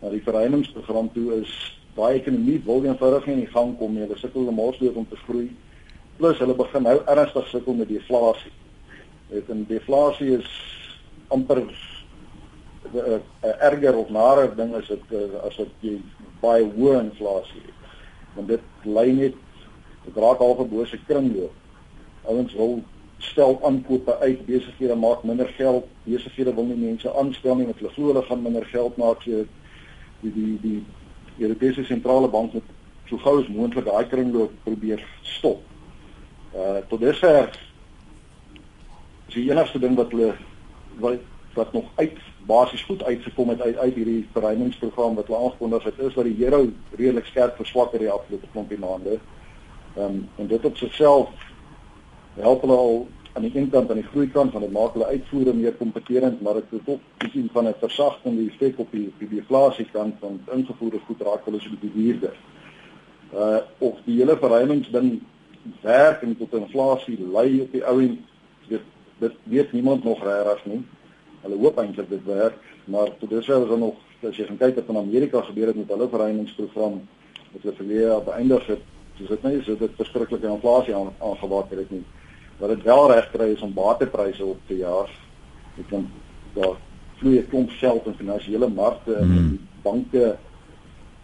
na 0.00 0.10
die 0.12 0.22
vereningsprogram 0.24 1.12
toe 1.12 1.42
is 1.42 1.75
daai 1.96 2.18
ekonomie 2.20 2.60
wil 2.64 2.84
eenvoudig 2.84 3.26
nie 3.26 3.36
in 3.40 3.52
gang 3.52 3.74
kom 3.78 3.94
nie. 3.94 4.04
Hulle 4.04 4.18
sukkel 4.20 4.48
om 4.52 4.60
alsdood 4.60 4.96
om 4.96 5.08
te 5.08 5.16
groei. 5.24 5.48
Plus 6.16 6.38
hulle 6.38 6.56
begin 6.56 6.82
nou 6.88 6.96
ernstig 7.12 7.48
sukkel 7.48 7.74
met 7.74 7.88
deflasie. 7.88 8.52
Dit 9.30 9.48
en 9.52 9.64
deflasie 9.68 10.36
is 10.38 10.50
amper 11.28 11.62
'n 11.62 11.70
uh, 12.94 13.18
uh, 13.42 13.54
erger 13.68 13.96
of 13.96 14.10
narer 14.10 14.54
ding 14.56 14.74
as 14.74 14.86
dit 14.88 15.12
uh, 15.12 15.40
as 15.48 15.56
wat 15.56 15.72
jy 15.80 15.96
baie 16.40 16.64
hoë 16.76 17.00
inflasie 17.00 17.62
het. 17.64 17.74
want 18.36 18.48
dit 18.48 18.60
lei 18.84 19.12
net 19.12 19.34
dit 20.04 20.16
raak 20.16 20.40
al 20.40 20.60
'n 20.60 20.68
bose 20.68 20.98
kringloop. 21.06 21.52
Ouens 22.22 22.54
wil 22.54 22.82
stel 23.18 23.58
aankope 23.64 24.18
uit, 24.18 24.46
besighede 24.46 24.94
maak 24.94 25.22
minder 25.24 25.48
geld, 25.48 25.84
besighede 26.04 26.54
wil 26.54 26.64
nie 26.64 26.76
mense 26.76 27.14
aanstel 27.14 27.56
nie 27.56 27.64
want 27.64 27.78
hulle 27.78 27.92
glo 27.92 28.06
hulle 28.06 28.22
gaan 28.22 28.42
minder 28.42 28.64
geld 28.64 28.96
maak 28.96 29.22
so 29.22 29.44
die 30.20 30.32
die 30.32 30.58
die 30.60 30.84
Europese 31.38 31.84
sentrale 31.84 32.28
bank 32.28 32.52
moet 32.52 32.74
so 33.08 33.18
gou 33.22 33.38
as 33.40 33.48
moontlik 33.48 33.84
daai 33.84 34.06
kringloop 34.10 34.52
probeer 34.64 35.02
stop. 35.22 35.62
Uh 36.54 36.82
tot 36.88 37.00
dusver 37.00 37.50
is 39.28 39.34
die 39.34 39.50
enigste 39.50 39.78
ding 39.78 39.96
wat 39.96 40.10
hulle 40.14 40.34
wat 41.02 41.20
wat 41.56 41.72
nog 41.72 41.90
uit 41.94 42.18
basies 42.46 42.82
goed 42.84 43.02
uitgekom 43.04 43.48
het 43.48 43.60
uit 43.60 43.76
uit 43.76 43.94
hierdie 43.94 44.28
verruimingsprogram 44.32 45.14
wat 45.14 45.26
hulle 45.26 45.44
aangekondig 45.44 45.84
het 45.84 45.98
is 45.98 46.14
dat 46.14 46.24
die 46.24 46.44
euro 46.44 46.66
redelik 46.96 47.26
skerp 47.26 47.56
verswak 47.56 47.92
het 47.92 48.04
die 48.04 48.10
afgelope 48.10 48.46
klompie 48.52 48.78
maande. 48.78 49.18
Ehm 49.96 50.04
um, 50.04 50.28
en 50.36 50.46
dit 50.46 50.64
op 50.64 50.76
sigself 50.76 51.30
help 52.34 52.60
hulle 52.60 52.76
al 52.76 53.06
aan 53.36 53.42
die 53.42 53.52
een 53.54 53.70
kant 53.70 53.90
aan 53.90 54.00
die 54.00 54.10
groei 54.10 54.30
kant 54.32 54.52
van 54.52 54.62
dit 54.64 54.72
maak 54.72 54.94
hulle 54.96 55.06
uitvoere 55.12 55.52
meer 55.54 55.74
kompeterend 55.76 56.40
maar 56.40 56.54
dit 56.60 56.70
is 56.78 56.86
ook 56.92 57.00
bietjie 57.20 57.48
van 57.52 57.66
'n 57.68 57.74
versagtende 57.80 58.46
effek 58.50 58.78
op 58.78 58.90
die 58.90 59.12
die 59.18 59.28
deflasie 59.28 59.88
kant 59.92 60.14
van 60.20 60.40
ingevoerde 60.52 61.00
goed 61.06 61.20
raak 61.20 61.44
hulle 61.44 61.60
so 61.60 61.68
bietjie 61.70 61.92
duurder. 61.92 62.36
Uh 63.34 63.58
of 63.78 63.98
die 64.04 64.16
hele 64.18 64.36
verruimingsding 64.36 65.20
werk 65.82 66.22
en 66.22 66.36
tot 66.36 66.54
inflasie 66.54 67.18
lei 67.32 67.60
op 67.60 67.72
die 67.72 67.84
ou 67.84 68.00
en 68.02 68.24
dit 68.68 68.80
dit 69.18 69.32
weet 69.42 69.72
niemand 69.72 70.04
nog 70.04 70.24
regtig 70.24 70.64
nie. 70.64 70.82
Hulle 71.42 71.56
hoop 71.56 71.78
eintlik 71.78 72.08
dit 72.08 72.24
werk, 72.24 72.58
maar 72.84 73.16
tot 73.18 73.30
dusver 73.30 73.62
is 73.62 73.68
daar 73.68 73.78
nog 73.78 73.94
as 74.22 74.36
jy 74.36 74.46
gaan 74.46 74.56
kyk 74.58 74.74
wat 74.74 74.88
in 74.88 74.96
Amerika 74.96 75.40
gebeur 75.40 75.66
het 75.66 75.76
met 75.76 75.88
hulle 75.88 76.08
verruimingsprogram 76.08 77.00
wat 77.52 77.62
hulle 77.62 77.74
verlede 77.74 78.00
jaar 78.00 78.22
beëindig 78.22 78.66
het, 78.66 78.82
dis 79.18 79.28
dit 79.28 79.42
nie 79.42 79.62
so 79.62 79.76
dit 79.76 79.90
verskriklike 79.96 80.48
inflasie 80.48 80.94
aangewakker 80.94 81.78
het 81.78 81.90
nie. 81.90 82.04
Wat 82.58 82.68
dit 82.68 82.82
wel 82.82 83.12
reg 83.12 83.30
kry 83.30 83.52
is 83.52 83.60
om 83.60 83.74
batepryse 83.74 84.44
op 84.44 84.60
te 84.66 84.76
jaag. 84.76 85.10
Ek 85.78 85.88
kan 85.88 86.08
daar 86.54 86.76
vloei 87.16 87.38
'n 87.38 87.48
klomp 87.48 87.70
geld 87.70 88.06
in 88.06 88.14
finansiële 88.14 88.68
markte 88.68 89.14
en 89.14 89.32
hmm. 89.32 89.58
banke 89.82 90.36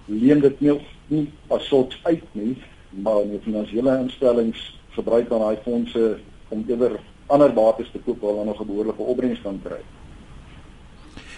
leen 0.04 0.40
dit 0.40 0.60
nie, 0.60 0.80
nie 1.06 1.32
as 1.48 1.66
soort 1.66 1.98
uit 2.02 2.24
nie, 2.32 2.56
maar 2.90 3.24
die 3.24 3.40
finansiële 3.44 3.98
instellings 3.98 4.78
gebruik 4.90 5.28
dan 5.28 5.40
daai 5.40 5.56
fondse 5.64 6.18
om 6.48 6.64
eerder 6.68 7.00
ander 7.26 7.52
bates 7.52 7.90
te 7.92 7.98
koop 8.04 8.20
waar 8.20 8.30
hulle 8.30 8.44
nog 8.44 8.60
'n 8.60 8.66
behoorlike 8.66 9.02
opbrengs 9.02 9.40
kan 9.42 9.60
kry. 9.64 9.80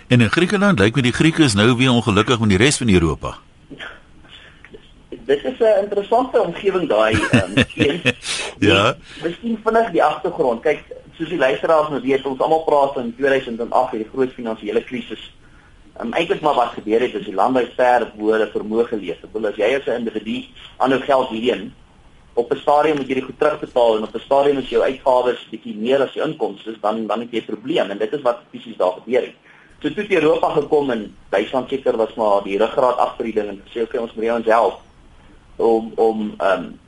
En 0.06 0.20
in 0.20 0.30
Griekeland 0.30 0.78
lyk 0.78 0.94
my 0.94 1.02
die 1.02 1.12
Grieke 1.12 1.42
is 1.42 1.54
nou 1.54 1.76
weer 1.76 1.90
ongelukkig 1.90 2.40
met 2.40 2.48
die 2.48 2.58
res 2.58 2.76
van 2.76 2.88
Europa. 2.88 3.38
Dit 5.26 5.44
is 5.44 5.58
'n 5.58 5.82
interessante 5.82 6.40
omgewing 6.40 6.88
daai 6.88 7.14
um, 7.14 7.52
Ja. 8.68 8.96
Miskien 9.22 9.60
vinnig 9.64 9.90
die 9.90 10.02
agtergrond. 10.02 10.62
Kyk, 10.62 10.82
soos 11.16 11.28
die 11.28 11.38
luisteraars 11.38 11.88
nou 11.88 12.00
weet, 12.00 12.26
ons 12.26 12.40
almal 12.40 12.64
praat 12.64 12.92
van 12.94 13.14
2008, 13.16 13.90
die 13.92 14.08
groot 14.12 14.32
finansiële 14.32 14.84
krisis. 14.84 15.32
Um, 16.00 16.12
Eintlik 16.12 16.40
maar 16.40 16.54
wat 16.54 16.76
gebeur 16.76 17.00
het 17.00 17.14
is 17.14 17.24
die 17.24 17.34
land 17.34 17.54
by 17.54 17.64
ver 17.76 18.12
bo 18.16 18.32
hulle 18.32 18.50
vermoë 18.52 18.86
geleef. 18.90 19.20
Bedoel 19.20 19.50
as 19.50 19.56
jy 19.56 19.74
as 19.74 19.86
'n 19.86 20.00
individu 20.02 20.44
ander 20.76 21.00
geld 21.00 21.30
leen, 21.30 21.74
op 22.34 22.52
'n 22.52 22.60
stadium 22.60 22.96
moet 22.96 23.08
jy 23.08 23.14
dit 23.14 23.24
goed 23.24 23.38
terugbetaal 23.38 23.96
en 23.96 24.02
op 24.02 24.14
'n 24.14 24.26
stadium 24.26 24.58
as 24.58 24.68
jou 24.68 24.82
uitgawes 24.82 25.46
bietjie 25.50 25.76
meer 25.76 26.02
as 26.02 26.12
jou 26.12 26.28
inkomste 26.28 26.76
dan 26.80 27.06
dan 27.06 27.20
het 27.20 27.30
jy 27.30 27.38
'n 27.38 27.52
probleem 27.52 27.90
en 27.90 27.98
dit 27.98 28.12
is 28.12 28.22
wat 28.22 28.38
fisies 28.50 28.76
daar 28.76 28.92
gebeur 28.92 29.22
het. 29.22 29.34
So 29.80 29.88
toe 29.88 30.02
het 30.02 30.12
Europa 30.12 30.48
gekom 30.50 30.90
en 30.90 31.16
Duitsland 31.28 31.68
seker 31.68 31.96
was 31.96 32.14
maar 32.14 32.42
die 32.42 32.58
ruggraat 32.58 32.98
agter 32.98 33.24
die 33.24 33.34
ding 33.34 33.48
en 33.48 33.62
sê 33.74 33.82
okay, 33.82 34.00
ons 34.00 34.14
moet 34.14 34.24
jou 34.24 34.42
help 34.42 34.80
om 35.56 35.92
om 35.94 36.34
ehm 36.38 36.64
um, 36.64 36.80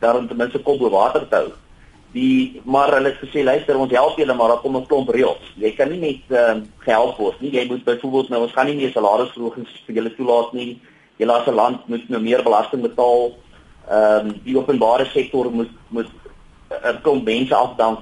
daarom 0.00 0.28
ten 0.28 0.36
minste 0.36 0.58
kop 0.58 0.78
bo 0.78 0.90
water 0.90 1.28
te 1.28 1.36
hou. 1.36 1.50
Die 2.12 2.60
maar 2.64 2.92
hulle 2.94 3.12
het 3.12 3.20
gesê 3.20 3.44
luister 3.44 3.76
ons 3.78 3.92
help 3.92 4.16
julle 4.18 4.34
maar 4.34 4.48
daar 4.48 4.62
kom 4.62 4.76
'n 4.76 4.86
klomp 4.86 5.08
reëls. 5.08 5.52
Jy 5.56 5.72
kan 5.76 5.90
nie 5.90 6.00
net 6.00 6.38
ehm 6.38 6.56
um, 6.56 6.72
gehelp 6.78 7.16
word 7.16 7.40
nie. 7.40 7.50
Jy 7.50 7.66
moet 7.66 7.84
byvoorbeeld 7.84 8.28
nou 8.28 8.42
ons 8.42 8.52
gaan 8.52 8.66
nie 8.66 8.76
meer 8.76 8.92
salarisverhogings 8.92 9.70
vir 9.86 9.94
julle 9.94 10.14
toelaat 10.14 10.52
nie. 10.52 10.80
Julle 11.16 11.32
as 11.32 11.46
'n 11.46 11.54
land 11.54 11.88
moet 11.88 12.08
nou 12.08 12.22
meer 12.22 12.42
belasting 12.42 12.82
betaal 12.82 13.32
ehm 13.88 14.26
um, 14.26 14.40
die 14.44 14.56
openbare 14.56 15.04
sektor 15.04 15.50
moet 15.50 15.70
moet 15.88 16.10
'n 16.70 17.00
klomp 17.02 17.24
mense 17.24 17.54
afdank. 17.54 17.98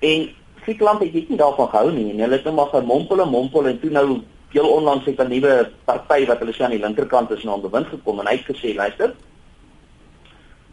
En 0.00 0.28
Griekeland 0.62 1.00
het 1.00 1.12
dit 1.12 1.28
nie 1.28 1.38
daarvan 1.38 1.68
gehou 1.68 1.92
nie 1.92 2.10
en 2.12 2.18
hulle 2.18 2.36
het 2.36 2.44
net 2.44 2.54
maar 2.54 2.72
gemompel 2.72 3.20
en 3.20 3.28
mompel 3.28 3.66
en 3.66 3.80
toe 3.80 3.90
nou 3.90 4.20
heel 4.54 4.70
onlangs 4.70 5.04
het 5.04 5.20
'n 5.20 5.28
nuwe 5.28 5.70
party 5.84 6.26
wat 6.26 6.38
hulle 6.38 6.54
sê 6.54 6.62
aan 6.64 6.76
die 6.76 6.86
linkerkant 6.86 7.30
is 7.30 7.42
nou 7.42 7.54
aan 7.54 7.68
bewind 7.68 7.86
gekom 7.86 8.20
en 8.20 8.26
hy 8.26 8.36
het 8.38 8.50
gesê 8.50 8.74
luister 8.74 9.14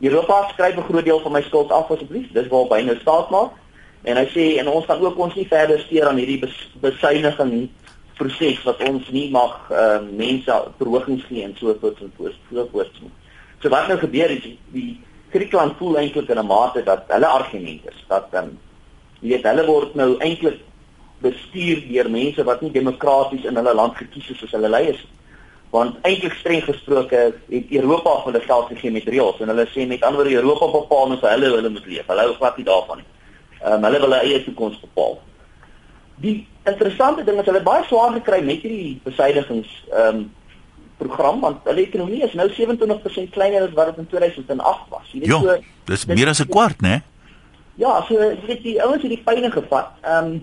Europa 0.02 0.48
skryf 0.50 0.76
'n 0.78 0.90
groot 0.90 1.06
deel 1.06 1.20
van 1.20 1.32
my 1.32 1.42
skuld 1.42 1.72
af 1.72 1.92
asseblief. 1.92 2.32
Dis 2.32 2.48
waar 2.48 2.66
hy 2.70 2.82
nou 2.82 2.98
staat 3.00 3.30
maak. 3.30 3.52
En 4.04 4.18
hy 4.18 4.26
sê 4.26 4.58
en 4.60 4.68
ons 4.68 4.86
gaan 4.86 5.02
ook 5.02 5.18
ons 5.18 5.36
nie 5.36 5.48
verder 5.48 5.80
steur 5.80 6.08
aan 6.08 6.18
hierdie 6.18 6.50
besuiniging 6.82 7.70
proses 8.18 8.64
wat 8.64 8.82
ons 8.90 9.10
nie 9.10 9.30
mag 9.32 9.70
uh, 9.72 10.00
mense 10.18 10.64
verhogings 10.78 11.24
gee 11.30 11.44
en 11.44 11.56
so 11.58 11.76
voort 11.82 12.02
en 12.02 12.12
so 12.18 12.68
voort 12.72 13.02
nie. 13.02 13.12
So 13.62 13.70
wat 13.70 13.88
nou 13.88 13.98
gebeur 13.98 14.30
is 14.30 14.44
die 14.74 15.00
Griekland 15.30 15.78
voel 15.78 15.98
eintlik 15.98 16.30
in 16.30 16.40
'n 16.40 16.46
mate 16.46 16.84
dat 16.84 17.04
hulle 17.08 17.28
argument 17.28 17.82
is 17.86 18.04
dat 18.08 18.28
um, 18.34 18.58
jy 19.20 19.30
weet 19.30 19.44
hulle 19.44 19.66
word 19.66 19.96
nou 19.96 20.18
eintlik 20.18 20.60
bestuur 21.22 21.82
deur 21.88 22.10
mense 22.10 22.44
wat 22.44 22.62
nie 22.62 22.72
demokraties 22.72 23.46
in 23.46 23.56
hulle 23.60 23.74
land 23.78 23.98
gekies 24.00 24.30
is 24.34 24.44
as 24.44 24.54
hulle 24.58 24.70
leiers 24.70 25.02
nie. 25.02 25.18
Want 25.72 26.02
eintlik 26.08 26.34
streng 26.36 26.64
gesproke 26.66 27.20
het 27.48 27.72
Europa 27.72 28.18
vir 28.24 28.32
hulle 28.32 28.44
geld 28.44 28.72
gegee 28.74 28.92
met 28.92 29.08
reëls 29.08 29.40
en 29.40 29.54
hulle 29.54 29.68
sê 29.72 29.86
met 29.88 30.04
ander 30.04 30.28
Europa 30.32 30.68
bepaal 30.74 31.14
net 31.14 31.24
hulle 31.30 31.52
hulle 31.56 31.70
moet 31.70 31.88
leef. 31.88 32.08
Hulle 32.12 32.26
hou 32.28 32.34
glad 32.40 32.58
nie 32.58 32.68
daarvan 32.68 33.04
nie. 33.04 33.10
Ehm 33.62 33.78
um, 33.78 33.88
hulle 33.88 34.02
wil 34.04 34.10
hulle 34.10 34.22
eie 34.26 34.44
toekoms 34.44 34.82
bepaal. 34.82 35.20
Die 36.22 36.36
interessante 36.70 37.24
ding 37.24 37.40
is 37.40 37.48
hulle 37.50 37.64
baie 37.66 37.88
swaar 37.88 38.14
gekry 38.18 38.42
met 38.46 38.66
hierdie 38.66 39.00
besuidigings 39.06 39.72
ehm 39.90 40.22
um, 40.22 40.30
program 41.02 41.40
want 41.42 41.66
hulle 41.66 41.82
ekonomie 41.88 42.22
is 42.26 42.34
nou 42.38 42.46
27% 42.52 43.32
kleiner 43.34 43.64
as 43.66 43.76
wat 43.78 43.94
dit 43.94 44.04
in 44.04 44.10
2008 44.12 44.92
was. 44.94 45.14
Jy 45.14 45.24
weet 45.24 45.32
so 45.32 45.56
dis 45.90 46.06
meer 46.12 46.30
as 46.30 46.42
'n 46.44 46.52
kwart, 46.52 46.82
né? 46.82 47.02
Ja, 47.76 48.02
so 48.08 48.20
jy 48.20 48.38
weet 48.48 48.64
die 48.64 48.82
ouens 48.84 49.02
het 49.02 49.14
die 49.16 49.24
pynne 49.26 49.52
gevat. 49.52 49.96
Ehm 50.02 50.26
um, 50.26 50.42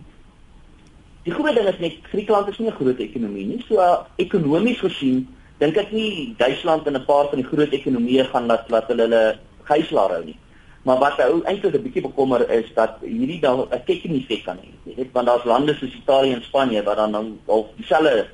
die 1.28 1.36
groot 1.36 1.56
ding 1.56 1.68
is 1.68 1.80
net 1.82 2.08
Griekeland 2.10 2.48
is 2.48 2.58
nie 2.58 2.70
'n 2.70 2.78
groot 2.80 3.00
ekonomie 3.00 3.46
nie. 3.46 3.60
So 3.68 3.76
uh, 3.76 4.04
ekonomies 4.16 4.80
gesien 4.80 5.26
dink 5.58 5.76
ek 5.76 5.92
nie 5.92 6.34
Duitsland 6.38 6.86
en 6.86 6.96
'n 6.96 7.04
paar 7.04 7.28
van 7.30 7.40
die 7.42 7.50
groot 7.50 7.72
ekonomieë 7.72 8.24
gaan 8.32 8.46
laat 8.46 8.70
laat 8.70 8.88
hulle 8.88 9.02
hulle 9.02 9.38
gijslaar 9.64 10.10
hou 10.10 10.24
nie. 10.24 10.38
Maar 10.84 10.98
wat 10.98 11.20
ou 11.20 11.42
eintlik 11.44 11.74
'n 11.74 11.82
bietjie 11.82 12.02
bekommer 12.02 12.50
is 12.50 12.68
dat 12.74 12.98
hierdie 13.02 13.40
dan 13.40 13.68
'n 13.70 13.84
kekking 13.84 14.14
effek 14.16 14.44
kan 14.44 14.56
hê. 14.56 14.70
Jy 14.84 14.94
weet 14.96 15.12
want 15.12 15.26
daar's 15.26 15.44
lande 15.44 15.74
soos 15.74 15.94
Italië 15.94 16.32
en 16.32 16.42
Spanje 16.42 16.82
wat 16.82 16.96
dan 16.96 17.12
dan 17.12 17.38
al 17.46 17.68
dieselfde 17.76 18.26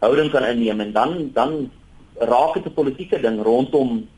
houding 0.00 0.30
kan 0.30 0.44
inneem 0.44 0.80
en 0.80 0.92
dan 0.92 1.30
dan 1.32 1.70
raak 2.18 2.54
dit 2.54 2.66
'n 2.66 2.74
politieke 2.74 3.20
ding 3.20 3.42
rondom 3.42 4.08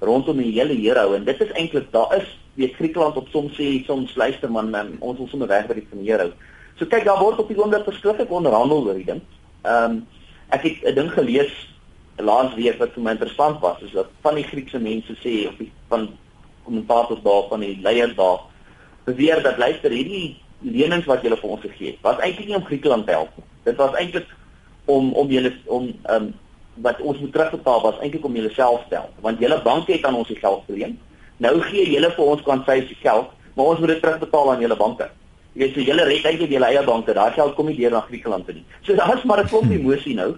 rondom 0.00 0.36
die 0.36 0.52
hele 0.52 0.76
euro 0.88 1.14
en 1.14 1.24
dit 1.24 1.40
is 1.40 1.52
eintlik 1.52 1.92
daar 1.92 2.16
is 2.16 2.38
weet 2.54 2.74
Griekeland 2.74 3.16
op 3.16 3.28
soms 3.28 3.52
sê 3.52 3.84
soms 3.84 4.14
luister 4.14 4.50
man, 4.50 4.70
man 4.70 4.96
ons 4.98 5.18
wil 5.18 5.28
sommer 5.28 5.48
weg 5.48 5.66
by 5.66 5.74
die 5.74 5.86
van 5.90 6.06
euro. 6.06 6.32
So 6.78 6.86
kyk 6.86 7.04
daar 7.04 7.20
word 7.20 7.38
op 7.38 7.48
die 7.48 7.58
oomblik 7.58 7.86
verskriklik 7.88 8.30
onderhandel 8.30 8.84
oor 8.84 9.00
die 9.00 9.08
ding. 9.08 9.22
Ehm 9.64 9.90
um, 9.90 10.06
ek 10.54 10.62
het 10.62 10.84
'n 10.84 10.94
ding 10.94 11.10
gelees 11.10 11.52
laas 12.16 12.54
week 12.54 12.78
wat 12.78 12.92
vir 12.94 13.02
my 13.02 13.10
interessant 13.10 13.60
was 13.60 13.80
is 13.82 13.92
dat 13.92 14.06
van 14.22 14.34
die 14.34 14.44
Griekse 14.44 14.78
mense 14.78 15.14
sê 15.20 15.48
of 15.48 15.56
die 15.58 15.72
van 15.88 16.08
kommentators 16.64 17.22
daar 17.22 17.48
van 17.48 17.60
die 17.60 17.78
leiers 17.82 18.14
daar 18.14 18.40
beweer 19.04 19.42
dat 19.42 19.58
luister 19.58 19.90
hierdie 19.90 20.36
lenings 20.60 21.06
wat 21.06 21.22
julle 21.22 21.36
vir 21.36 21.50
ons 21.50 21.60
gegee 21.60 21.90
het 21.90 22.00
was 22.02 22.18
eintlik 22.18 22.46
nie 22.46 22.56
om 22.56 22.64
Griekeland 22.64 23.06
te 23.06 23.12
help 23.12 23.36
nie. 23.36 23.44
Dit 23.64 23.76
was 23.76 23.94
eintlik 23.94 24.26
om 24.84 25.12
om 25.12 25.28
julle 25.28 25.52
om 25.64 25.92
ehm 26.02 26.22
um, 26.22 26.34
wat 26.82 27.00
ons 27.00 27.18
moet 27.18 27.32
terugbetaal 27.32 27.80
was 27.82 27.98
eintlik 28.00 28.24
om 28.24 28.34
julle 28.36 28.52
self 28.52 28.82
stel 28.86 29.08
want 29.24 29.40
julle 29.40 29.62
banke 29.62 29.92
het 29.92 30.04
aan 30.04 30.18
ons 30.20 30.28
die 30.28 30.40
geld 30.40 30.64
geleen 30.68 30.98
nou 31.36 31.54
gee 31.70 31.90
julle 31.90 32.10
vir 32.16 32.24
ons 32.24 32.42
kwantities 32.42 32.90
die 32.92 33.00
geld 33.00 33.30
maar 33.54 33.72
ons 33.72 33.80
moet 33.80 33.94
dit 33.94 34.02
terugbetaal 34.02 34.50
aan 34.52 34.64
julle 34.64 34.76
banke 34.76 35.08
jy 35.56 35.64
weet 35.64 35.74
so 35.74 35.80
julle 35.80 36.04
red 36.04 36.26
eintlik 36.28 36.50
julle 36.52 36.68
eie 36.68 36.84
banke 36.84 37.14
daai 37.16 37.32
geld 37.32 37.54
kom 37.56 37.66
nie 37.66 37.76
deur 37.76 37.96
na 37.96 38.04
Griekeland 38.04 38.46
toe 38.46 38.54
nie. 38.54 38.64
So 38.84 38.94
daar's 38.94 39.24
maar 39.24 39.40
'n 39.42 39.48
klomp 39.48 39.72
emosie 39.72 40.14
nou. 40.14 40.36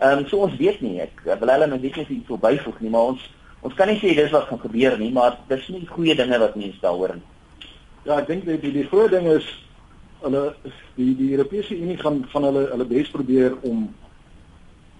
Ehm 0.00 0.18
um, 0.18 0.26
so 0.28 0.44
ons 0.44 0.56
weet 0.56 0.80
nie 0.80 1.00
ek 1.00 1.22
wil 1.24 1.48
hulle 1.48 1.66
nou 1.66 1.78
net 1.78 1.96
nie 1.96 2.06
iets 2.08 2.28
verbyvoeg 2.28 2.80
nie 2.80 2.90
maar 2.90 3.14
ons 3.14 3.22
ons 3.62 3.74
kan 3.74 3.88
nie 3.88 3.98
sê 3.98 4.14
dis 4.14 4.30
wat 4.30 4.46
gaan 4.46 4.60
gebeur 4.60 4.98
nie 4.98 5.10
maar 5.10 5.38
dis 5.48 5.68
nie 5.68 5.86
goeie 5.86 6.14
dinge 6.14 6.38
wat 6.38 6.54
mense 6.56 6.78
daaroor 6.82 7.16
en 7.16 7.22
ja 8.04 8.18
ek 8.18 8.28
dink 8.28 8.44
die 8.46 8.72
die, 8.72 8.84
groot 8.86 9.10
ding 9.10 9.26
is 9.26 9.48
hulle 10.20 10.54
die 10.96 11.14
die 11.18 11.32
Europese 11.34 11.74
Unie 11.74 11.96
gaan 11.98 12.20
van 12.30 12.46
hulle 12.46 12.68
hulle 12.70 12.86
bes 12.92 13.10
probeer 13.10 13.56
om 13.62 13.88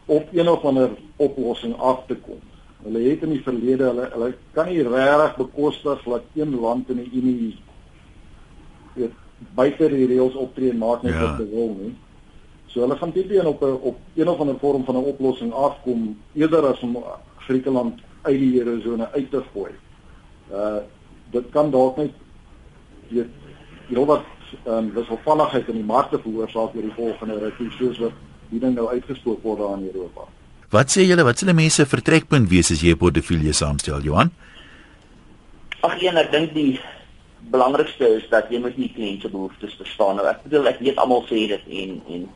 op 0.09 0.35
een 0.35 0.49
of 0.49 0.65
ander 0.65 0.91
oplossing 1.17 1.75
af 1.77 2.07
te 2.09 2.17
kom. 2.17 2.41
Hulle 2.83 3.03
het 3.05 3.23
in 3.23 3.35
die 3.37 3.43
verlede 3.45 3.91
hulle 3.91 4.09
hulle 4.15 4.33
kan 4.57 4.67
nie 4.67 4.83
regtig 4.83 5.37
bekostig 5.37 6.05
dat 6.09 6.23
een 6.35 6.55
land 6.61 6.91
in 6.91 7.03
die 7.05 7.11
Unie 7.21 7.57
buite 9.55 9.89
die 9.89 10.07
reëls 10.07 10.35
optree 10.35 10.71
en 10.71 10.79
maak 10.79 11.03
net 11.03 11.15
ja. 11.15 11.21
wat 11.21 11.41
hulle 11.41 11.51
wil 11.51 11.75
nie. 11.79 11.95
So 12.69 12.81
hulle 12.81 12.97
gaan 12.97 13.13
dit 13.15 13.29
doen 13.29 13.47
op 13.47 13.63
'n 13.63 13.79
op 13.91 13.99
een 14.15 14.29
of 14.29 14.39
ander 14.39 14.59
vorm 14.59 14.85
van 14.85 14.97
'n 14.97 15.11
oplossing 15.13 15.53
afkom 15.53 16.17
eerder 16.35 16.67
as 16.67 16.81
om 16.81 17.05
Griekeland 17.39 18.01
uit 18.23 18.39
die 18.39 18.59
eurozone 18.61 19.11
uit 19.13 19.31
te 19.31 19.43
gooi. 19.53 19.73
Uh 20.53 20.81
dit 21.31 21.45
kan 21.51 21.71
dalk 21.71 21.97
net 21.97 22.13
weet 23.09 23.29
heelwat 23.89 24.25
ehm 24.65 24.75
um, 24.75 24.93
wisselvalligheid 24.95 25.69
in 25.69 25.75
die 25.75 25.85
markte 25.85 26.19
veroorsaak 26.19 26.75
oor 26.75 26.83
die 26.83 26.97
volgende 26.97 27.39
rukkie 27.39 27.71
soos 27.71 27.99
wat 27.99 28.13
die 28.51 28.61
ding 28.61 28.75
nou 28.75 28.89
uitgespook 28.89 29.43
word 29.43 29.59
daar 29.59 29.77
in 29.79 29.91
Europa. 29.93 30.25
Wat 30.73 30.93
sê 30.93 31.05
julle 31.05 31.25
wat 31.25 31.39
s'hulle 31.39 31.57
mense 31.57 31.87
vertrekpunt 31.87 32.49
wees 32.49 32.71
as 32.73 32.81
jy 32.81 32.93
'n 32.93 32.97
portefeulje 32.97 33.53
saamstel, 33.53 34.01
Johan? 34.01 34.31
Ag 35.81 36.03
een, 36.03 36.17
ek 36.17 36.31
dink 36.33 36.55
die 36.55 36.81
belangrikste 37.51 38.09
is 38.17 38.29
dat 38.29 38.51
jy 38.51 38.61
moet 38.61 38.77
nie 38.77 38.91
kliënt 38.95 39.23
se 39.25 39.31
behoeftes 39.33 39.77
verstaan. 39.81 40.17
Nou, 40.17 40.27
ek 40.27 40.43
bedoel 40.43 40.69
ek 40.73 40.83
weet 40.85 41.01
almal 41.01 41.25
sê 41.29 41.47
dit 41.51 41.73
en 41.83 41.97
en 42.09 42.29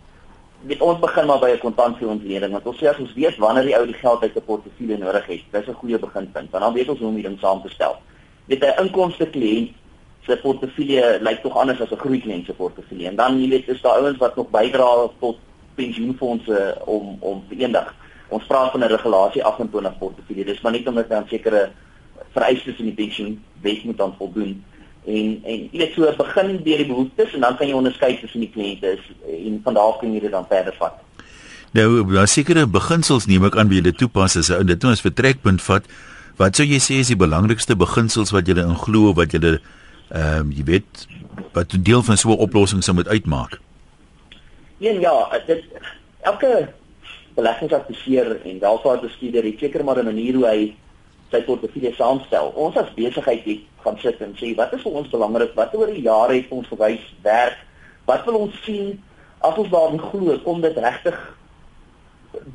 weet 0.71 0.83
ons 0.87 0.99
begin 1.03 1.27
maar 1.27 1.41
by 1.43 1.51
'n 1.51 1.59
kontantontleding 1.59 2.53
want 2.53 2.67
ons 2.67 2.79
sê 2.79 2.89
as 2.89 2.99
ons 2.99 3.15
weet 3.15 3.37
wanneer 3.37 3.65
die 3.65 3.77
ou 3.77 3.87
die 3.87 4.01
geld 4.01 4.23
uit 4.23 4.37
'n 4.37 4.45
portefeulje 4.47 4.99
nodig 4.99 5.27
het, 5.27 5.43
dis 5.51 5.69
'n 5.69 5.81
goeie 5.81 5.99
beginpunt. 5.99 6.51
Want 6.51 6.65
dan 6.65 6.73
weet 6.73 6.89
ons 6.89 6.99
hoe 6.99 7.09
om 7.09 7.15
die 7.15 7.29
ding 7.29 7.39
saam 7.39 7.63
te 7.63 7.69
stel. 7.69 7.97
Weet 8.47 8.65
'n 8.65 8.83
inkomste 8.83 9.27
kliënt 9.27 9.71
se 10.27 10.37
portefeulje 10.37 11.19
lyk 11.21 11.43
tog 11.43 11.57
anders 11.57 11.81
as 11.81 11.91
'n 11.91 11.99
groei 12.05 12.21
kliënt 12.21 12.47
se 12.47 12.53
portefeulje. 12.53 13.09
En 13.09 13.17
dan 13.17 13.41
jy 13.41 13.49
weet 13.49 13.69
is 13.69 13.81
daar 13.81 13.99
ouens 13.99 14.19
wat 14.19 14.37
nog 14.37 14.51
bydra 14.51 15.09
tot 15.21 15.39
pensioenfonde 15.75 16.79
om 16.85 17.17
om 17.21 17.45
eendag 17.49 17.95
ons 18.29 18.47
praat 18.47 18.71
van 18.71 18.81
'n 18.81 18.89
regulasie 18.97 19.45
28 19.45 19.99
portefeulje. 19.99 20.45
Dis 20.45 20.61
maar 20.61 20.73
net 20.73 20.87
omdat 20.87 21.09
dan 21.09 21.29
sekere 21.29 21.71
vereistes 22.31 22.79
in 22.79 22.85
die 22.85 22.95
pensioenwet 22.95 23.85
moet 23.85 23.97
dan 23.97 24.15
voldoen. 24.19 24.65
En 25.07 25.41
en 25.43 25.69
jy 25.73 25.79
weet 25.79 25.95
so 25.95 26.13
begin 26.17 26.53
deur 26.63 26.83
die 26.85 26.87
behoeftes 26.87 27.33
en 27.35 27.41
dan 27.41 27.57
kan 27.57 27.69
jy 27.69 27.75
onderskei 27.75 28.19
tussen 28.21 28.45
die 28.45 28.51
kliënte 28.55 28.99
en 29.27 29.61
van 29.65 29.75
daar 29.75 29.91
af 29.93 29.99
kan 30.01 30.13
jy 30.15 30.21
dit 30.21 30.31
dan 30.31 30.47
verder 30.47 30.77
vat. 30.79 31.01
Nou, 31.73 32.05
daar 32.13 32.29
sekere 32.29 32.67
beginsels 32.67 33.27
neem 33.27 33.45
ek 33.49 33.57
aan 33.57 33.71
wie 33.71 33.81
jy 33.81 33.89
dit 33.91 33.99
toepas 33.99 34.37
as 34.37 34.51
ou 34.55 34.63
dit 34.65 34.83
nou 34.83 34.93
as 34.93 35.03
vertrekpunt 35.03 35.63
vat. 35.65 35.89
Wat 36.39 36.57
sou 36.57 36.67
jy 36.67 36.79
sê 36.79 37.01
is 37.03 37.11
die 37.11 37.19
belangrikste 37.19 37.77
beginsels 37.77 38.31
wat 38.31 38.47
jy 38.47 38.59
in 38.61 38.79
glo 38.79 39.15
wat 39.17 39.35
jy 39.35 39.41
ehm 39.43 39.59
um, 40.13 40.53
jy 40.53 40.65
weet 40.69 41.07
wat 41.57 41.73
'n 41.73 41.83
deel 41.83 42.03
van 42.03 42.17
so 42.17 42.31
'n 42.31 42.45
oplossing 42.47 42.85
sou 42.85 42.95
moet 42.95 43.09
uitmaak? 43.09 43.59
Ja, 44.79 44.93
ja, 44.93 45.41
dit 45.47 45.65
elke 46.21 46.69
beleggingsadviseur 47.35 48.41
en 48.45 48.59
welvaartbestuurder 48.59 49.45
het 49.45 49.59
seker 49.59 49.85
maar 49.85 49.99
'n 49.99 50.05
manier 50.05 50.35
hoe 50.35 50.47
hy 50.47 50.75
sy 51.31 51.43
portefeulje 51.43 51.95
saamstel. 51.95 52.53
Ons 52.55 52.77
as 52.77 52.95
besigheid 52.95 53.45
het 53.45 53.61
gaan 53.85 53.99
sit 53.99 54.21
en 54.21 54.35
sê 54.39 54.55
wat 54.59 54.73
is 54.73 54.83
vir 54.83 54.99
ons 55.01 55.13
belangrik? 55.13 55.55
Wat 55.59 55.75
oor 55.75 55.91
die 55.93 56.03
jare 56.03 56.39
het 56.39 56.51
ons 56.55 56.69
gewys 56.71 57.05
werk? 57.23 57.59
Wat 58.09 58.25
wil 58.27 58.41
ons 58.47 58.59
sien 58.65 58.97
as 59.43 59.59
ons 59.59 59.71
daarin 59.71 60.01
glo 60.01 60.39
kom 60.45 60.61
dit 60.63 60.77
regtig 60.79 61.19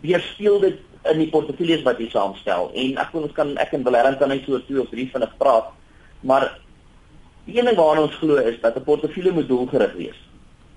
weerspieël 0.01 0.59
dit 0.63 0.79
in 1.11 1.19
die 1.21 1.29
portefeuilles 1.31 1.83
wat 1.87 1.99
jy 1.99 2.09
saamstel? 2.11 2.71
En 2.73 3.01
ek 3.03 3.13
wil 3.15 3.27
ons 3.27 3.35
kan 3.37 3.55
ek 3.61 3.75
en 3.77 3.85
Valerian 3.87 4.17
kan 4.19 4.33
net 4.33 4.47
so 4.47 4.59
twee 4.67 4.81
of 4.81 4.91
drie 4.91 5.09
vinnig 5.11 5.33
praat. 5.39 5.71
Maar 6.27 6.49
die 7.47 7.59
een 7.59 7.69
ding 7.69 7.79
waarna 7.79 8.07
ons 8.07 8.19
glo 8.19 8.35
is 8.35 8.59
dat 8.61 8.75
'n 8.75 8.83
portefeulje 8.83 9.31
moet 9.31 9.47
doelgerig 9.47 9.93
wees. 9.93 10.19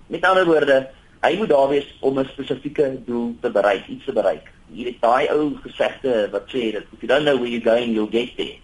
Met 0.07 0.25
ander 0.25 0.47
woorde, 0.47 0.88
hy 1.21 1.37
moet 1.37 1.49
daar 1.49 1.69
wees 1.69 1.87
om 2.00 2.19
'n 2.19 2.28
spesifieke 2.33 3.02
doel 3.04 3.35
te 3.40 3.50
bereik, 3.50 3.87
iets 3.87 4.04
te 4.04 4.12
bereik. 4.12 4.50
Hier 4.73 4.87
het 4.87 5.00
daai 5.00 5.28
ou 5.28 5.57
gesegde 5.62 6.28
wat 6.30 6.49
sê 6.49 6.73
dat 6.73 6.83
if 6.92 7.00
you 7.00 7.07
don't 7.07 7.25
know 7.25 7.37
where 7.38 7.50
you're 7.50 7.71
going, 7.71 7.92
you'll 7.92 8.11
get 8.11 8.37
there. 8.37 8.59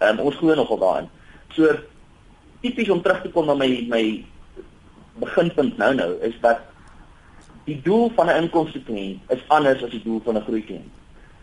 Um, 0.00 0.18
ons 0.18 0.36
glo 0.36 0.54
nogal 0.54 0.78
daarin. 0.78 1.08
So 1.56 1.68
tipies 2.62 2.90
om 2.90 3.02
terug 3.02 3.22
te 3.22 3.30
kom 3.30 3.46
na 3.46 3.54
my 3.58 3.68
my 3.90 4.04
beginpunt 5.22 5.76
nou 5.78 5.92
nou 5.94 6.10
is 6.24 6.36
dat 6.40 6.62
die 7.66 7.78
doel 7.82 8.10
van 8.16 8.30
'n 8.30 8.42
inkomste 8.42 8.80
kliënt 8.82 9.30
is 9.30 9.42
anders 9.48 9.82
as 9.82 9.90
die 9.90 10.02
doel 10.02 10.20
van 10.24 10.36
'n 10.36 10.44
groei 10.46 10.64
kliënt. 10.64 10.92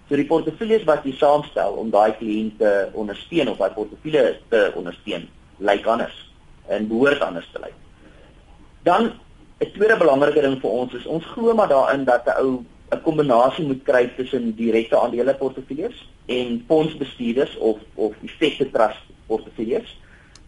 So 0.09 0.15
die 0.15 0.25
portefeuilles 0.25 0.83
wat 0.83 1.03
jy 1.03 1.13
saamstel 1.13 1.73
om 1.73 1.89
daai 1.89 2.11
kliënt 2.17 2.57
te 2.57 2.89
ondersteun 2.93 3.49
of 3.49 3.57
daai 3.57 3.71
portefeulje 3.71 4.39
te 4.49 4.71
ondersteun, 4.75 5.29
lyk 5.57 5.85
anders 5.85 6.31
en 6.67 6.87
behoort 6.87 7.21
anders 7.21 7.49
te 7.53 7.59
lyk. 7.59 7.77
Dan 8.83 9.11
'n 9.59 9.71
tweede 9.73 9.97
belangrike 9.97 10.41
ding 10.41 10.59
vir 10.61 10.69
ons 10.71 10.93
is 10.93 11.05
ons 11.05 11.25
glo 11.25 11.53
maar 11.53 11.67
daarin 11.67 12.03
dat 12.03 12.25
'n 12.25 12.41
ou 12.41 12.63
'n 12.91 13.01
kombinasie 13.01 13.65
moet 13.65 13.83
kry 13.83 14.07
tussen 14.17 14.55
direkte 14.55 14.97
aandele 14.97 15.35
portefeuilles 15.35 16.07
en 16.25 16.63
fondsbestuurders 16.67 17.57
of 17.57 17.77
of 17.95 18.13
effekte 18.23 18.71
trust 18.71 19.08
portefeuilles. 19.29 19.95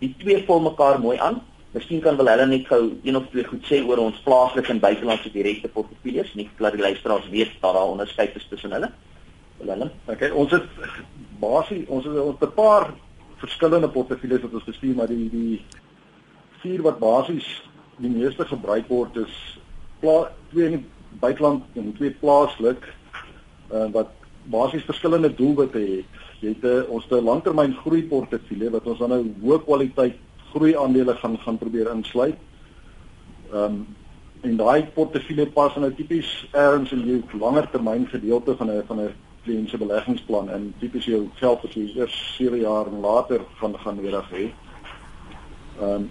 Die 0.02 0.12
twee 0.20 0.42
vul 0.48 0.64
mekaar 0.66 1.00
mooi 1.00 1.18
aan. 1.22 1.42
Miskien 1.72 2.02
kan 2.04 2.18
wel 2.20 2.28
hulle 2.34 2.46
net 2.50 2.68
gou 2.68 2.82
een 3.04 3.16
of 3.16 3.30
twee 3.32 3.48
goed 3.48 3.64
sê 3.70 3.80
oor 3.88 4.02
ons 4.04 4.20
plaaslike 4.26 4.74
en 4.74 4.82
buitelandse 4.84 5.32
direkte 5.32 5.72
portefeuilles, 5.72 6.34
nie 6.36 6.50
dat 6.58 6.76
die 6.76 6.84
luisteraars 6.84 7.30
weet 7.32 7.54
dat 7.62 7.78
daar 7.78 7.94
onderskeid 7.94 8.36
is 8.36 8.48
tussen 8.50 8.76
hulle. 8.76 8.92
Hulle. 9.62 9.92
Okay, 10.10 10.32
ons 10.36 10.52
het 10.52 10.68
basies 11.40 11.86
ons 11.88 12.06
het 12.06 12.18
ons 12.20 12.42
'n 12.42 12.54
paar 12.56 12.92
verskillende 13.42 13.90
portefeuilles 13.90 14.42
wat 14.42 14.54
ons 14.54 14.70
bestuur, 14.70 14.96
maar 14.96 15.08
die 15.08 15.30
die 15.30 15.62
vier 16.62 16.82
wat 16.82 17.00
basies 17.00 17.48
die 17.98 18.10
meeste 18.10 18.46
gebruik 18.46 18.88
word 18.88 19.18
is 19.24 19.38
pla 20.02 20.32
twee 20.52 20.66
in 20.66 20.78
die 20.78 20.86
buiteland 21.22 21.64
en 21.78 21.94
twee 21.98 22.14
plaaslik 22.22 22.88
uh, 23.74 23.88
wat 23.94 24.12
basies 24.52 24.86
verskillende 24.90 25.34
doelwitte 25.36 25.80
het. 25.80 26.21
Jy 26.42 26.50
het 26.50 26.64
'n 26.64 26.68
uh, 26.68 26.90
ons 26.90 27.06
'n 27.10 27.24
langtermyn 27.24 27.74
groei 27.74 28.04
portefeulje 28.04 28.70
wat 28.70 28.86
ons 28.86 29.00
dan 29.00 29.10
nou 29.10 29.24
hoë 29.44 29.64
kwaliteit 29.64 30.16
groei 30.54 30.76
aandele 30.76 31.16
gaan 31.16 31.38
gaan 31.38 31.58
probeer 31.58 31.92
insluit. 31.92 32.38
Ehm 33.54 33.64
um, 33.64 33.88
en 34.42 34.56
daai 34.58 34.86
portefeulje 34.94 35.46
pas 35.54 35.76
nou 35.76 35.94
tipies 35.94 36.48
erns 36.52 36.92
in 36.92 37.04
jou 37.06 37.40
langer 37.40 37.70
termyn 37.70 38.08
gedeelte 38.08 38.56
van 38.58 38.72
'n 38.72 38.84
van 38.88 39.00
'n 39.00 39.14
kliënt 39.44 39.70
se 39.70 39.78
beleggingsplan 39.78 40.50
en 40.50 40.74
tipies 40.80 41.06
jou 41.06 41.30
geld 41.36 41.62
wat 41.62 41.74
jy 41.74 41.92
eers 41.96 42.36
7 42.38 42.60
jaar 42.60 42.90
later 42.90 43.42
gaan 43.60 43.78
gaan 43.78 43.96
nodig 43.96 44.30
hê. 44.30 44.52
Ehm 45.80 45.94
um, 45.94 46.10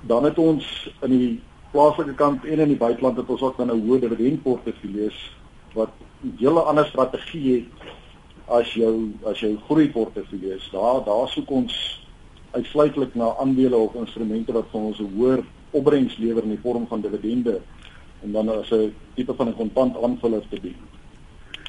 dan 0.00 0.24
het 0.24 0.38
ons 0.38 0.90
in 1.02 1.10
die 1.10 1.40
plaaslike 1.72 2.14
kant 2.14 2.44
en 2.44 2.58
in 2.58 2.68
die 2.68 2.76
buiteland 2.76 3.16
het 3.16 3.28
ons 3.28 3.42
ook 3.42 3.56
dan 3.56 3.70
'n 3.70 3.86
hoë 3.86 4.00
dividendportefeuilles 4.00 5.36
wat 5.74 5.90
'n 6.22 6.36
hele 6.38 6.60
ander 6.60 6.86
strategie 6.86 7.54
het 7.54 8.01
as 8.58 8.72
jou 8.76 8.94
as 9.28 9.40
jou 9.40 9.56
groei 9.66 9.88
portefeuilles. 9.90 10.68
Daar 10.72 11.02
daar 11.04 11.28
soek 11.28 11.50
ons 11.50 11.74
uitsluitlik 12.52 13.14
na 13.14 13.32
aandele 13.40 13.76
of 13.76 13.94
instrumente 13.94 14.52
wat 14.52 14.68
vir 14.72 14.80
ons 14.80 15.00
'n 15.00 15.12
hoër 15.16 15.44
opbrengs 15.72 16.16
lewer 16.18 16.42
in 16.42 16.54
die 16.54 16.64
vorm 16.64 16.86
van 16.86 17.00
dividende 17.00 17.60
en 18.22 18.32
dan 18.32 18.48
as 18.48 18.70
'n 18.70 18.94
tipe 19.14 19.34
van 19.34 19.48
'n 19.48 19.56
kontant 19.56 19.96
aanvuller 20.02 20.42
te 20.48 20.60
bied. 20.60 20.76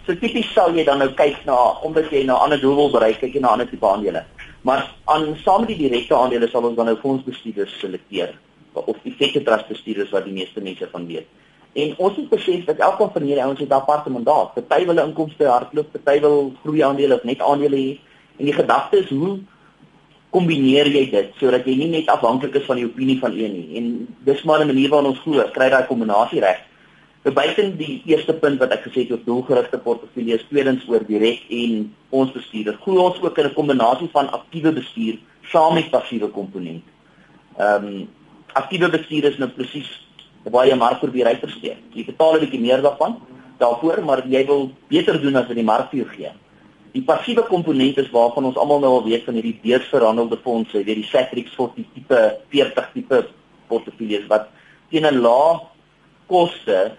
So 0.06 0.15
tipies 0.15 0.52
sal 0.54 0.76
jy 0.76 0.84
dan 0.84 0.98
nou 1.00 1.13
kyk 1.15 1.46
na 1.46 1.56
omdat 1.82 2.12
jy 2.12 2.26
na 2.26 2.34
ander 2.34 2.60
doel 2.60 2.76
wil 2.76 2.91
bereik, 2.91 3.19
kyk 3.19 3.34
jy 3.34 3.39
na 3.39 3.54
ander 3.56 3.69
tipe 3.69 3.88
aandele. 3.88 4.26
Maar 4.62 4.96
aan 5.06 5.38
saam 5.43 5.60
met 5.63 5.69
die 5.69 5.88
direkte 5.88 6.15
aandele 6.15 6.48
sal 6.48 6.63
ons 6.63 6.76
dan 6.76 6.86
nou 6.86 6.98
fondsbestuurders 7.00 7.80
selekteer 7.80 8.36
of 8.74 8.98
effekte 9.04 9.43
trust 9.43 9.67
bestuurders 9.67 10.12
wat 10.12 10.26
die 10.26 10.34
meeste 10.34 10.62
mense 10.62 10.88
van 10.91 11.08
weet. 11.08 11.28
En 11.73 11.93
ons 11.97 12.15
het 12.15 12.29
besef 12.29 12.65
dat 12.65 12.77
elkeen 12.77 13.09
van 13.13 13.21
hierdie 13.21 13.43
ouens 13.43 13.59
het 13.59 13.69
'n 13.69 13.73
aparte 13.73 14.09
mandaat. 14.09 14.67
Party 14.67 14.86
wil 14.86 14.97
inkomste 14.97 15.45
hardloop, 15.45 15.91
party 15.91 16.19
wil 16.19 16.53
groei 16.62 16.81
aandele 16.83 17.15
of 17.15 17.23
net 17.23 17.41
aandele 17.41 17.75
hê. 17.75 17.99
En 18.38 18.45
die 18.45 18.53
gedagte 18.53 18.97
is 18.97 19.09
hoe 19.09 19.39
kombineer 20.29 20.88
jy 20.88 21.09
dit 21.09 21.33
sodat 21.38 21.65
jy 21.65 21.75
nie 21.75 21.89
net 21.89 22.09
afhanklik 22.09 22.55
is 22.55 22.65
van 22.65 22.75
die 22.75 22.86
opinie 22.86 23.19
van 23.19 23.31
een 23.31 23.53
nie. 23.53 23.77
En 23.77 24.07
dis 24.25 24.43
maar 24.43 24.62
'n 24.62 24.67
manier 24.67 24.89
waarna 24.89 25.09
ons 25.09 25.19
glo, 25.19 25.43
kry 25.53 25.69
daai 25.69 25.86
kombinasie 25.88 26.39
reg. 26.39 26.59
Buiten 27.23 27.77
die 27.77 28.01
eerste 28.05 28.33
punt 28.33 28.59
wat 28.59 28.71
ek 28.71 28.83
gesê 28.83 29.01
het 29.01 29.12
oor 29.12 29.23
doelgerigte 29.25 29.77
portefeuilles, 29.77 30.45
tweedens 30.49 30.88
oor 30.88 31.05
direk 31.07 31.41
en 31.49 31.93
ons 32.09 32.31
bestuurder, 32.31 32.77
glo 32.81 33.05
ons 33.05 33.21
ook 33.21 33.38
in 33.38 33.45
'n 33.45 33.53
kombinasie 33.53 34.09
van 34.12 34.31
aktiewe 34.31 34.71
bestuur 34.73 35.17
saam 35.41 35.73
met 35.73 35.89
passiewe 35.89 36.27
komponent. 36.27 36.83
Ehm 37.57 37.86
um, 37.86 38.09
aktiewe 38.53 38.89
bestuur 38.89 39.23
is 39.23 39.38
nou 39.38 39.49
presies 39.49 39.89
waar 40.51 40.67
jy 40.67 40.75
maar 40.75 40.99
probeer 40.99 41.25
uitversteek. 41.25 41.77
Jy 41.93 42.06
betaal 42.06 42.36
'n 42.36 42.39
bietjie 42.39 42.60
meer 42.60 42.82
daarvan 42.82 43.19
daarvoor, 43.58 44.03
maar 44.03 44.23
jy 44.27 44.45
wil 44.45 44.71
beter 44.88 45.21
doen 45.21 45.36
as 45.36 45.47
wat 45.47 45.56
die 45.56 45.63
mark 45.63 45.91
vir 45.91 46.10
gee. 46.15 46.32
Die 46.93 47.03
passiewe 47.03 47.43
komponent 47.43 47.97
is 47.97 48.10
waarvan 48.12 48.45
ons 48.45 48.58
almal 48.58 48.79
nou 48.79 48.91
al 48.99 49.03
weet 49.03 49.23
van 49.23 49.34
hierdie 49.34 49.60
beursverhandelde 49.63 50.38
fondse, 50.43 50.84
weet 50.84 50.95
die 50.95 51.10
Satrix 51.10 51.56
40 51.56 51.86
tipe 51.93 52.19
40 52.49 52.89
tipe 52.93 53.27
portefeuilles 53.67 54.27
wat 54.27 54.49
teen 54.89 55.06
'n 55.06 55.21
lae 55.21 55.60
koste 56.27 56.91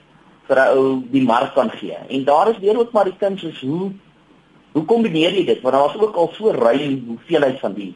vir 0.48 0.58
'n 0.58 0.78
ou 0.78 1.02
die 1.10 1.22
mark 1.22 1.54
kan 1.54 1.70
gee. 1.70 1.96
En 2.08 2.24
daar 2.24 2.50
is 2.50 2.58
weer 2.58 2.78
ook 2.78 2.92
maar 2.92 3.04
die 3.04 3.18
kuns 3.18 3.42
is 3.42 3.60
hoe 3.60 3.92
hoe 4.72 4.84
kombineer 4.84 5.32
jy 5.32 5.44
dit? 5.44 5.60
Want 5.62 5.74
daar 5.74 5.94
is 5.94 6.00
ook 6.00 6.16
al 6.16 6.30
so 6.34 6.50
ruim 6.50 7.04
hoeveelheid 7.06 7.60
van 7.60 7.74
die 7.74 7.94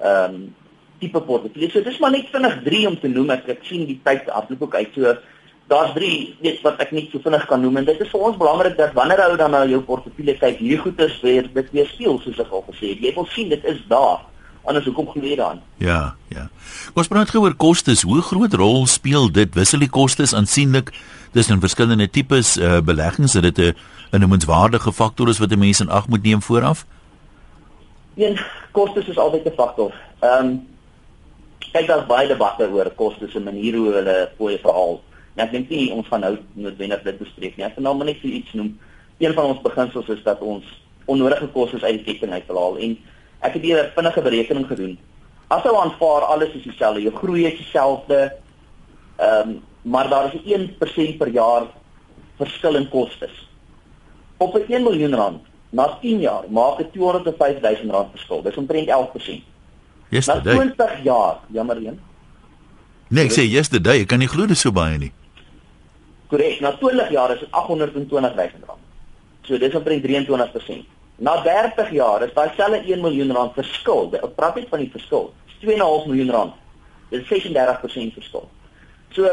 ehm 0.00 0.34
um, 0.34 0.54
tipe 1.00 1.20
portefeuilles. 1.20 1.72
So 1.72 1.82
dis 1.82 1.98
maar 1.98 2.10
net 2.10 2.30
vinnig 2.32 2.62
3 2.64 2.86
om 2.88 3.00
te 3.00 3.08
noem. 3.08 3.30
Ek, 3.30 3.48
ek 3.48 3.66
sien 3.68 3.86
die 3.86 4.00
tyd 4.04 4.28
hardloop 4.28 4.62
ook 4.62 4.74
uit. 4.74 4.94
So 4.94 5.16
daar's 5.68 5.92
3 5.96 6.38
net 6.44 6.62
wat 6.64 6.80
ek 6.80 6.94
net 6.96 7.12
so 7.12 7.20
vinnig 7.24 7.44
kan 7.46 7.60
noem 7.60 7.76
en 7.80 7.88
dit 7.88 8.00
is 8.00 8.10
vir 8.12 8.24
ons 8.30 8.38
belangrik 8.40 8.76
dat 8.78 8.94
wanneer 8.96 9.20
ou 9.26 9.36
dan 9.36 9.52
na 9.52 9.66
jou 9.68 9.82
portefeulje 9.84 10.38
kyk, 10.40 10.62
hier 10.64 10.80
goed 10.80 11.00
is 11.04 11.20
weer 11.20 11.48
dit 11.52 11.70
weer 11.76 11.88
speel 11.92 12.16
soos 12.24 12.40
ek 12.40 12.52
al 12.52 12.64
gesê 12.70 12.94
het. 12.94 13.04
Jy 13.04 13.12
wil 13.14 13.28
sien 13.34 13.52
dit 13.52 13.64
is 13.68 13.82
daar. 13.90 14.24
Anders 14.68 14.84
hoekom 14.84 15.06
glo 15.08 15.24
jy 15.24 15.36
daaraan? 15.36 15.62
Ja, 15.80 16.14
ja. 16.28 16.48
Ons 16.92 17.08
praat 17.08 17.32
oor 17.34 17.54
kostes. 17.56 18.02
Hoe 18.04 18.20
groot 18.24 18.52
rol 18.52 18.86
speel 18.86 19.30
dit? 19.32 19.54
Wissel 19.56 19.80
die 19.80 19.92
kostes 19.92 20.34
aansienlik 20.36 20.92
tussen 21.32 21.60
verskillende 21.60 22.08
tipes 22.12 22.56
uh, 22.56 22.80
beleggings 22.84 23.36
dat 23.36 23.48
dit 23.48 23.58
'n 23.58 23.74
'n 24.12 24.20
noemenswaardige 24.20 24.92
faktor 24.92 25.28
is 25.28 25.38
wat 25.38 25.52
'n 25.52 25.58
mens 25.58 25.80
in 25.80 25.88
ag 25.88 26.08
moet 26.08 26.22
neem 26.22 26.42
vooraf? 26.42 26.84
Een 28.16 28.38
kostes 28.72 29.08
is 29.08 29.18
altyd 29.18 29.44
'n 29.44 29.56
faktor. 29.56 29.92
Ehm 30.20 30.44
um, 30.44 30.66
kyk 31.72 31.86
daar's 31.86 32.06
baie 32.06 32.28
debatte 32.28 32.68
oor 32.70 32.90
kostes 32.96 33.34
en 33.34 33.42
maniere 33.42 33.76
hoe 33.76 33.92
hulle 33.92 34.16
fooie 34.36 34.58
verhaal. 34.58 35.00
En 35.36 35.44
ek 35.46 35.52
dink 35.52 35.70
nie 35.70 35.92
ons 35.92 36.06
gaan 36.10 36.20
nou 36.20 36.36
noodwendig 36.54 37.02
dit 37.02 37.18
bespreek 37.18 37.56
nie. 37.56 37.64
Ek 37.66 37.74
gaan 37.76 37.86
nou 37.86 37.94
maar 37.96 38.06
net 38.06 38.22
iets 38.22 38.52
noem. 38.58 38.78
Een 39.18 39.34
van 39.34 39.44
ons 39.44 39.62
beginsels 39.62 40.08
is 40.08 40.22
dat 40.22 40.40
ons 40.40 40.64
onnodige 41.06 41.48
kostes 41.54 41.82
uit 41.82 42.00
die 42.00 42.04
ketting 42.04 42.32
uithaal 42.32 42.78
en 42.78 42.98
ek 43.40 43.54
het 43.54 43.62
hier 43.62 43.82
'n 43.84 43.92
vinnige 43.94 44.22
berekening 44.22 44.66
gedoen. 44.66 44.98
As 45.48 45.62
jy 45.62 45.72
aanvaar 45.72 46.22
alles 46.22 46.52
is 46.54 46.62
dieselfde, 46.62 47.02
jou 47.02 47.14
groei 47.14 47.46
is 47.46 47.58
dieselfde. 47.58 48.32
Ehm 49.16 49.48
um, 49.48 49.62
maar 49.82 50.08
daar 50.08 50.34
is 50.34 50.40
1% 50.42 51.18
per 51.18 51.28
jaar 51.28 51.66
verskil 52.36 52.76
in 52.76 52.88
kostes. 52.88 53.48
Op 54.36 54.54
'n 54.54 54.72
1 54.72 54.82
miljoen 54.82 55.14
rand 55.14 55.42
na 55.70 55.98
10 56.00 56.20
jaar 56.20 56.44
maak 56.50 56.76
dit 56.76 56.92
205 56.92 57.60
000 57.60 57.90
rand 57.90 58.10
verskil. 58.10 58.42
Dis 58.42 58.56
omtrent 58.56 58.88
11%. 58.88 59.44
Yesterday. 60.08 60.54
Na 60.54 60.74
20 60.74 61.02
jaar, 61.04 61.38
jammer 61.52 61.76
een. 61.76 62.00
Nee, 63.08 63.24
ek 63.24 63.32
sê 63.32 63.44
yesterday, 63.48 64.02
ek 64.04 64.08
kan 64.12 64.20
nie 64.20 64.28
glo 64.28 64.46
dit 64.48 64.58
so 64.58 64.72
baie 64.72 64.98
nie. 65.00 65.12
Korrek, 66.28 66.60
na 66.60 66.74
20 66.76 67.10
jaar 67.12 67.32
is 67.32 67.40
dit 67.40 67.50
820 67.56 68.08
000 68.10 68.32
rand. 68.68 68.86
So 69.48 69.58
dis 69.58 69.74
omtrent 69.74 70.04
23%. 70.04 70.84
Na 71.24 71.42
30 71.42 71.92
jaar 71.96 72.22
is 72.22 72.34
daai 72.36 72.50
selfe 72.56 72.82
1 72.84 73.00
miljoen 73.00 73.32
rand 73.32 73.54
verskil. 73.56 74.10
Ek 74.14 74.34
praat 74.36 74.60
net 74.60 74.68
van 74.72 74.84
die 74.84 74.90
verskil. 74.92 75.30
2.5 75.64 76.10
miljoen 76.10 76.30
rand. 76.30 76.58
Dit 77.10 77.24
is 77.24 77.30
36% 77.32 78.12
verskil. 78.18 78.44
So 79.16 79.32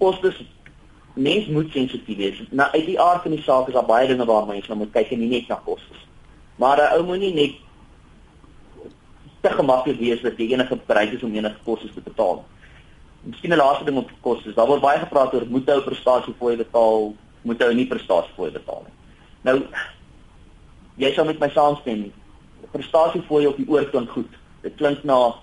kostes 0.00 0.40
mens 1.18 1.46
moet 1.52 1.70
sensitief 1.72 2.16
wees. 2.16 2.40
Nou 2.50 2.68
uit 2.72 2.86
die 2.86 3.00
aard 3.00 3.22
van 3.22 3.34
die 3.36 3.42
saak 3.42 3.68
is 3.68 3.76
daar 3.76 3.86
baie 3.86 4.08
dinge 4.08 4.24
waarna 4.24 4.54
mens 4.56 4.68
nou 4.70 4.78
moet 4.80 4.92
kyk 4.94 5.12
en 5.14 5.22
nie 5.22 5.30
net 5.32 5.48
na 5.48 5.60
kostes. 5.64 6.06
Maar 6.56 6.80
'n 6.80 6.98
ou 6.98 7.04
moenie 7.06 7.34
net 7.34 7.54
te 9.48 9.56
gemaklik 9.56 9.98
wees 9.98 10.22
dat 10.22 10.38
jy 10.38 10.52
enige 10.52 10.78
bereid 10.86 11.12
is 11.12 11.22
om 11.22 11.34
enige 11.34 11.58
kostes 11.64 11.94
te 11.94 12.04
betaal. 12.04 12.44
Miskien 13.22 13.52
'n 13.52 13.56
laaste 13.56 13.84
ding 13.84 13.96
op 13.96 14.10
kostes. 14.20 14.54
Daar 14.54 14.66
word 14.66 14.80
baie 14.80 14.98
gepraat 14.98 15.34
oor 15.34 15.46
moet 15.48 15.70
ou 15.70 15.80
prestasie 15.80 16.34
fooie 16.38 16.56
betaal, 16.56 17.14
moet 17.42 17.62
ou 17.62 17.74
nie 17.74 17.86
prestasie 17.86 18.34
fooie 18.36 18.50
betaal 18.50 18.82
nie. 18.84 18.94
Nou 19.42 19.66
jy 20.96 21.12
sal 21.14 21.24
met 21.24 21.38
my 21.40 21.48
saamstem. 21.48 22.12
Prestasie 22.70 23.22
fooie 23.22 23.48
op 23.48 23.56
die 23.56 23.68
oor 23.68 23.84
klink 23.90 24.10
goed. 24.10 24.30
Dit 24.62 24.76
klink 24.76 25.04
na 25.04 25.34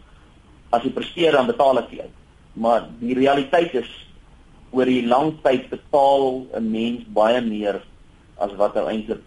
as 0.71 0.83
jy 0.83 0.89
presteer 0.89 1.31
dan 1.31 1.47
betaal 1.47 1.77
ek 1.79 1.91
jou. 1.91 2.09
Maar 2.53 2.87
die 2.99 3.13
realiteit 3.13 3.73
is 3.73 3.89
oor 4.71 4.85
die 4.85 5.05
lang 5.07 5.33
tyd 5.43 5.69
betaal 5.69 6.45
'n 6.53 6.71
mens 6.71 7.03
baie 7.07 7.41
meer 7.41 7.81
as 8.37 8.51
wat 8.55 8.75
hy 8.75 8.81
eintlik 8.91 9.21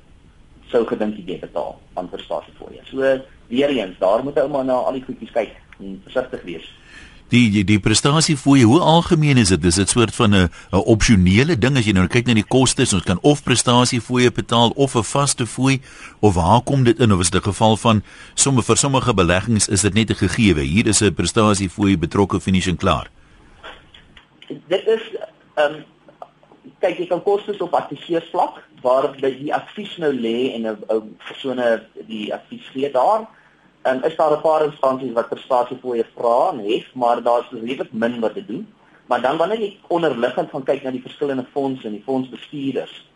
sou 0.70 0.84
gedink 0.84 1.16
jy 1.16 1.38
betaal 1.40 1.78
aan 1.94 2.08
prestasie 2.08 2.52
jou. 2.58 2.84
So 2.90 3.20
weer 3.48 3.68
eens, 3.68 3.98
daar 3.98 4.24
moet 4.24 4.38
ou 4.38 4.48
maar 4.48 4.64
na 4.64 4.72
al 4.72 4.98
die 4.98 5.04
goedjies 5.04 5.32
kyk 5.32 5.54
en 5.78 6.00
versigtig 6.04 6.42
wees. 6.42 6.66
Die 7.28 7.50
die, 7.52 7.64
die 7.64 7.78
prestasie 7.80 8.36
jou, 8.40 8.62
hoe 8.64 8.80
algemeen 8.80 9.36
is 9.36 9.50
dit? 9.52 9.64
Is 9.68 9.76
dit 9.76 9.88
soort 9.88 10.14
van 10.14 10.34
'n 10.34 10.48
'n 10.72 10.84
opsionele 10.94 11.58
ding 11.58 11.76
as 11.76 11.84
jy 11.84 11.92
nou 11.92 12.06
kyk 12.06 12.26
na 12.26 12.34
die 12.34 12.48
kostes, 12.48 12.92
ons 12.92 13.04
kan 13.04 13.18
of 13.22 13.42
prestasie 13.44 14.00
jou 14.00 14.30
betaal 14.30 14.70
of 14.76 14.96
'n 14.96 15.02
vaste 15.02 15.46
fooi 15.46 15.80
of 16.20 16.34
waar 16.34 16.62
kom 16.62 16.84
dit 16.84 16.98
in 16.98 17.12
of 17.12 17.20
is 17.20 17.30
dit 17.30 17.42
'n 17.42 17.50
geval 17.50 17.76
van 17.76 18.02
sommige 18.34 18.66
vir 18.66 18.76
sommige 18.76 19.14
beleggings 19.14 19.68
is 19.68 19.80
dit 19.80 19.94
net 19.94 20.10
'n 20.10 20.14
gegewe. 20.14 20.60
Hier 20.60 20.86
is 20.86 21.02
'n 21.02 21.14
prestasie 21.14 21.70
jou 21.70 21.98
betrokke 21.98 22.40
finish 22.40 22.66
en 22.66 22.76
klaar. 22.76 23.10
Dit 24.68 24.86
is 24.86 25.02
Ehm 25.58 25.74
um, 25.74 25.84
kyk 26.78 27.00
jy 27.00 27.06
kan 27.10 27.22
kostes 27.26 27.58
op 27.64 27.72
adviseursvlak 27.74 28.60
waar 28.84 29.08
by 29.18 29.30
die 29.40 29.50
advies 29.54 29.96
nou 29.98 30.12
lê 30.14 30.54
en 30.54 30.68
'n 30.70 30.84
ou 30.94 31.00
persone 31.26 31.66
die 32.06 32.28
advies 32.34 32.68
gee 32.74 32.90
daar. 32.94 33.26
En 33.88 34.02
is 34.08 34.16
daar 34.16 34.36
'n 34.36 34.40
paar 34.40 34.64
instansies 34.64 35.12
wat 35.18 35.28
prestasie 35.28 35.78
fooie 35.82 36.06
vra 36.16 36.38
en 36.52 36.58
hef, 36.70 36.86
maar 36.94 37.22
daar's 37.22 37.50
redelik 37.50 37.92
min 37.92 38.20
wat 38.20 38.34
dit 38.34 38.46
doen. 38.46 38.64
Maar 39.06 39.20
dan 39.20 39.36
wanneer 39.36 39.60
jy 39.60 39.76
onderliggend 39.88 40.50
gaan 40.50 40.64
kyk 40.64 40.82
na 40.82 40.90
die 40.90 41.06
verskillende 41.08 41.46
fondse 41.52 41.86
en 41.86 41.92
die 41.92 42.04
fondsbestuurders, 42.04 43.08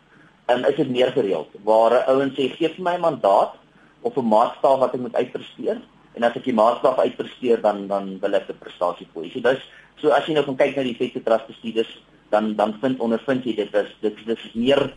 en 0.45 0.65
is 0.67 0.75
dit 0.75 0.89
meer 0.89 1.11
gereeld 1.11 1.49
waar 1.63 1.91
'n 1.91 2.09
ouens 2.11 2.33
sê 2.37 2.49
gee 2.55 2.69
vir 2.69 2.83
my 2.83 2.95
'n 2.95 3.05
mandaat 3.07 3.53
of 4.01 4.15
'n 4.17 4.27
maatstaaf 4.27 4.79
wat 4.79 4.93
ek 4.93 4.99
moet 4.99 5.15
uitpresteer 5.15 5.81
en 6.13 6.23
as 6.23 6.35
ek 6.35 6.43
die 6.43 6.53
maatstaaf 6.53 6.97
uitpresteer 6.97 7.61
dan 7.61 7.87
dan 7.87 8.19
wil 8.19 8.33
ek 8.33 8.49
'n 8.49 8.57
prestasie 8.59 9.07
fooie. 9.13 9.31
So 9.31 9.39
dis 9.39 9.61
so 9.95 10.09
as 10.09 10.25
jy 10.25 10.33
nou 10.33 10.43
gaan 10.43 10.55
kyk 10.55 10.75
na 10.75 10.83
die 10.83 10.93
effekte 10.93 11.23
trust 11.23 11.47
bestuurders 11.47 12.01
dan 12.29 12.55
dan 12.55 12.77
vind 12.81 12.99
ondervind 12.99 13.45
jy 13.45 13.55
dit 13.55 13.73
is 13.73 13.95
dit 14.01 14.25
dis 14.25 14.53
meer 14.53 14.93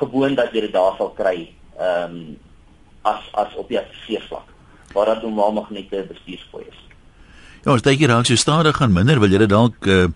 gewoon 0.00 0.34
dat 0.34 0.52
jy 0.52 0.60
dit 0.60 0.72
daar 0.72 0.96
sal 0.96 1.10
kry 1.10 1.48
ehm 1.78 2.04
um, 2.04 2.38
as 3.02 3.22
as 3.32 3.54
op 3.54 3.68
die 3.68 3.80
seevlak 4.06 4.57
waar 4.92 5.14
dit 5.14 5.22
normaal 5.22 5.52
nog 5.52 5.70
net 5.70 5.92
'n 5.92 6.06
bestuursfooi 6.08 6.64
is. 6.68 6.80
Ja, 7.64 7.72
as 7.72 7.82
jy 7.82 8.06
raak 8.06 8.26
so 8.26 8.34
stadig 8.34 8.76
gaan 8.76 8.92
minder, 8.92 9.20
wil 9.20 9.30
jy 9.30 9.38
dit 9.38 9.48
dalk 9.48 9.86
uh, 9.86 10.06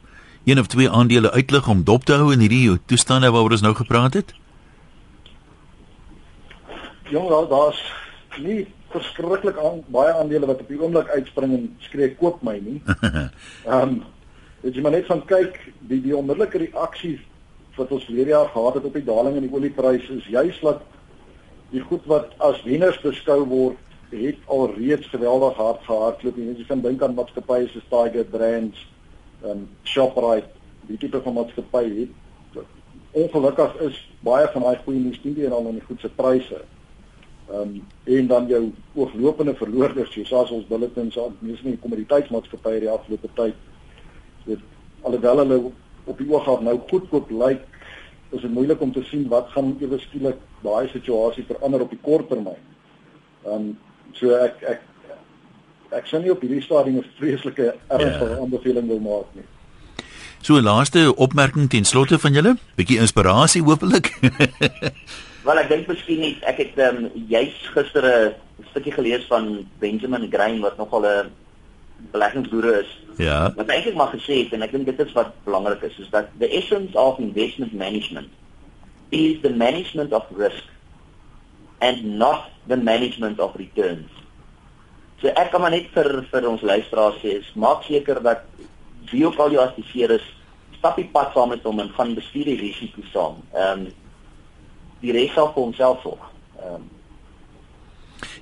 een 0.44 0.58
of 0.58 0.66
twee 0.66 0.90
aandele 0.90 1.30
uitlig 1.30 1.68
om 1.68 1.84
dop 1.84 2.04
te 2.04 2.12
hou 2.12 2.32
in 2.32 2.40
hierdie 2.40 2.78
toestande 2.86 3.30
waaroor 3.30 3.50
ons 3.50 3.60
nou 3.60 3.74
gepraat 3.74 4.14
het? 4.14 4.34
Jong, 7.10 7.28
daar 7.28 7.48
daar's 7.48 7.92
nie 8.38 8.66
verskriklik 8.88 9.58
aan 9.58 9.82
baie 9.86 10.12
aandele 10.12 10.46
wat 10.46 10.60
op 10.60 10.68
die 10.68 10.80
oomblik 10.80 11.08
uitspring 11.08 11.52
en 11.52 11.76
skree 11.78 12.14
koop 12.16 12.42
my 12.42 12.58
nie. 12.58 12.82
Ehm 13.66 13.88
um, 13.88 14.02
As 14.62 14.76
jy 14.76 14.82
maar 14.84 14.94
net 14.94 15.08
van 15.10 15.24
kyk, 15.26 15.56
die 15.90 15.98
die 16.04 16.12
onmiddellike 16.14 16.60
reaksie 16.62 17.16
wat 17.74 17.90
ons 17.90 18.04
verlede 18.06 18.30
jaar 18.30 18.50
gehad 18.52 18.76
het 18.78 18.84
op 18.86 18.94
die 18.94 19.06
daling 19.08 19.34
in 19.40 19.48
die 19.48 19.54
oliepryse 19.56 20.20
is 20.20 20.28
juis 20.30 20.60
dat 20.62 20.84
die 21.72 21.82
goed 21.82 22.04
wat 22.06 22.36
as 22.46 22.60
wenners 22.62 23.00
beskou 23.02 23.40
word, 23.50 23.80
het 24.12 24.40
al 24.46 24.74
reeds 24.74 25.06
geweldig 25.08 25.56
hard 25.56 25.84
gehardloop. 25.88 26.36
Weet 26.36 26.58
jy 26.58 26.66
kan 26.68 26.80
dink 26.84 27.02
aan 27.02 27.14
maatskappye 27.14 27.68
soos 27.72 27.88
Tiger 27.88 28.24
Brands, 28.24 28.86
um, 29.44 29.68
Shoprite, 29.82 30.52
die 30.86 30.98
tipe 31.00 31.22
van 31.22 31.40
maatskappye 31.40 31.94
het 32.00 32.20
ongelukkig 33.12 33.74
is 33.74 33.98
baie 34.24 34.48
van 34.52 34.64
daai 34.64 34.78
goeie 34.84 35.00
nuus 35.00 35.20
nie 35.22 35.48
al 35.48 35.66
in 35.68 35.80
die 35.80 35.88
goedse 35.88 36.08
pryse. 36.16 36.62
Ehm 37.50 37.60
um, 37.60 37.82
en 38.04 38.26
dan 38.26 38.46
jou 38.48 38.62
ooglopende 38.94 39.54
verloorders, 39.54 40.14
soos 40.28 40.50
ons 40.50 40.66
bulletins 40.66 41.18
aan 41.18 41.36
meeste 41.40 41.76
kommoditeitsmaatskappye 41.80 42.80
die 42.80 42.90
afgelope 42.90 43.28
tyd 43.34 43.54
dit 44.46 44.58
alhoewel 45.02 45.42
hulle 45.42 45.58
op 46.04 46.18
die 46.18 46.28
oog 46.30 46.48
af 46.48 46.60
nou 46.60 46.78
goedkoop 46.88 47.30
lyk 47.30 47.66
is 48.32 48.40
dit 48.40 48.50
moeilik 48.50 48.80
om 48.80 48.92
te 48.92 49.02
sien 49.04 49.28
wat 49.28 49.50
gaan 49.52 49.76
ewe 49.80 49.98
skielik 50.00 50.38
daai 50.62 50.88
situasie 50.88 51.44
verander 51.44 51.84
op 51.84 51.90
die 51.90 52.00
kort 52.02 52.28
termyn. 52.28 52.60
Um, 53.44 53.78
so 54.12 54.36
ek 54.36 54.62
ek 54.62 54.80
ek 55.92 56.06
sien 56.06 56.22
nie 56.24 56.32
op 56.32 56.40
hierdie 56.40 56.62
stadium 56.62 57.00
'n 57.00 57.10
vreeslike 57.18 57.74
ernstige 57.88 58.30
ja. 58.30 58.38
aanbeveling 58.40 58.86
wil 58.88 59.00
maak 59.00 59.34
nie. 59.34 59.44
So 60.42 60.56
'n 60.56 60.64
laaste 60.64 61.14
opmerking 61.16 61.68
ten 61.70 61.84
slotte 61.84 62.18
van 62.18 62.32
julle, 62.32 62.56
bietjie 62.76 62.98
inspirasie 62.98 63.62
hopelik. 63.62 64.10
Wel 65.46 65.58
ek 65.58 65.68
dink 65.68 65.86
miskien 65.86 66.20
nie 66.20 66.34
ek 66.46 66.58
het 66.58 66.78
ehm 66.78 67.04
um, 67.04 67.10
juis 67.28 67.54
gister 67.74 68.04
'n 68.06 68.34
stukkie 68.70 68.92
gelees 68.92 69.24
van 69.28 69.66
Benjamin 69.78 70.30
Graham 70.30 70.60
wat 70.60 70.76
nogal 70.76 71.06
'n 71.06 71.30
beleggingsboere 72.10 72.80
is. 72.82 72.90
Ja. 73.16 73.52
Wat 73.54 73.68
eintlik 73.68 73.94
maar 73.94 74.12
gesê 74.14 74.44
het 74.44 74.52
en 74.52 74.62
ek 74.62 74.72
dink 74.72 74.86
dit 74.86 75.06
is 75.06 75.12
wat 75.12 75.34
belangrik 75.44 75.82
is 75.82 75.98
is 75.98 76.10
dat 76.10 76.28
the 76.38 76.48
essence 76.48 76.98
of 76.98 77.18
investment 77.18 77.72
management 77.72 78.28
is 79.10 79.40
the 79.42 79.52
management 79.52 80.12
of 80.12 80.24
risk 80.36 80.71
and 81.82 82.18
not 82.18 82.50
the 82.68 82.76
management 82.76 83.40
of 83.40 83.56
returns. 83.58 84.10
So 85.20 85.30
ek 85.38 85.50
kan 85.52 85.62
maar 85.62 85.74
net 85.74 85.90
vir 85.94 86.22
vir 86.30 86.46
ons 86.50 86.62
luisteraars 86.62 87.18
sê, 87.22 87.34
maak 87.54 87.84
seker 87.86 88.22
dat 88.22 88.46
wie 89.10 89.26
ook 89.26 89.38
al 89.42 89.54
jy 89.54 89.60
assesseer 89.62 90.16
is, 90.16 90.24
stap 90.78 90.96
die 90.98 91.10
pad 91.14 91.34
saam 91.34 91.52
met 91.54 91.66
hom 91.66 91.82
en 91.82 91.92
gaan 91.98 92.14
bestuur 92.18 92.48
die 92.52 92.60
risiko 92.62 93.04
saam. 93.12 93.42
Ehm 93.52 93.86
um, 93.86 93.92
die 95.02 95.14
res 95.14 95.32
sal 95.34 95.48
vir 95.54 95.64
homself 95.66 96.02
sorg. 96.06 96.26
Ehm 96.62 96.80
um, 96.80 96.90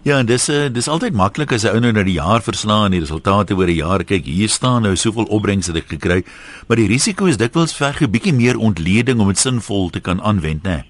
Ja, 0.02 0.18
en 0.18 0.28
dis 0.28 0.46
uh, 0.48 0.68
dis 0.72 0.88
altyd 0.88 1.12
maklik 1.12 1.52
as 1.52 1.64
'n 1.64 1.74
ou 1.76 1.80
nou 1.80 1.92
na 1.92 2.02
die 2.02 2.16
jaar 2.16 2.40
verslaan 2.40 2.86
en 2.86 2.92
die 2.96 3.04
resultate 3.04 3.54
oor 3.54 3.68
'n 3.68 3.80
jaar 3.84 4.04
kyk. 4.04 4.24
Hier 4.24 4.48
staan 4.48 4.82
nou 4.82 4.96
soveel 4.96 5.28
opbrengs 5.28 5.66
wat 5.68 5.76
ek 5.76 5.88
gekry, 5.88 6.24
maar 6.68 6.76
die 6.76 6.88
risiko 6.88 7.26
is 7.26 7.36
dikwels 7.36 7.76
verg 7.76 8.00
'n 8.00 8.10
bietjie 8.10 8.32
meer 8.32 8.56
ontleding 8.56 9.20
om 9.20 9.28
dit 9.28 9.38
sinvol 9.38 9.90
te 9.90 10.00
kan 10.00 10.20
aanwend, 10.22 10.62
né? 10.62 10.84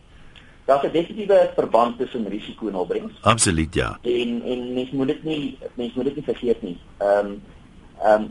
Daar's 0.71 0.85
'n 0.87 0.93
definitiewe 0.93 1.51
verband 1.55 1.99
tussen 1.99 2.29
risiko 2.29 2.69
en 2.69 2.75
opbrengs. 2.75 3.13
Absoluut, 3.21 3.75
ja. 3.75 3.99
En 4.03 4.43
en 4.45 4.73
mens 4.73 4.91
moet 4.91 5.07
dit 5.07 5.25
nie 5.25 5.59
mens 5.75 5.95
moet 5.95 6.05
dit 6.05 6.15
nie 6.15 6.25
vergeet 6.25 6.63
nie. 6.63 6.79
Ehm 6.99 7.27
um, 7.27 7.43
ehm 8.03 8.23
um, 8.23 8.31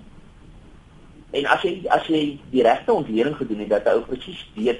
en 1.31 1.45
as 1.45 1.61
jy 1.61 1.81
as 1.87 2.07
jy 2.07 2.39
die 2.49 2.63
regte 2.63 2.93
ontleding 2.93 3.35
gedoen 3.35 3.59
het 3.59 3.69
dat 3.69 3.83
jy 3.85 3.91
ou 3.91 4.01
presies 4.01 4.45
weet 4.55 4.79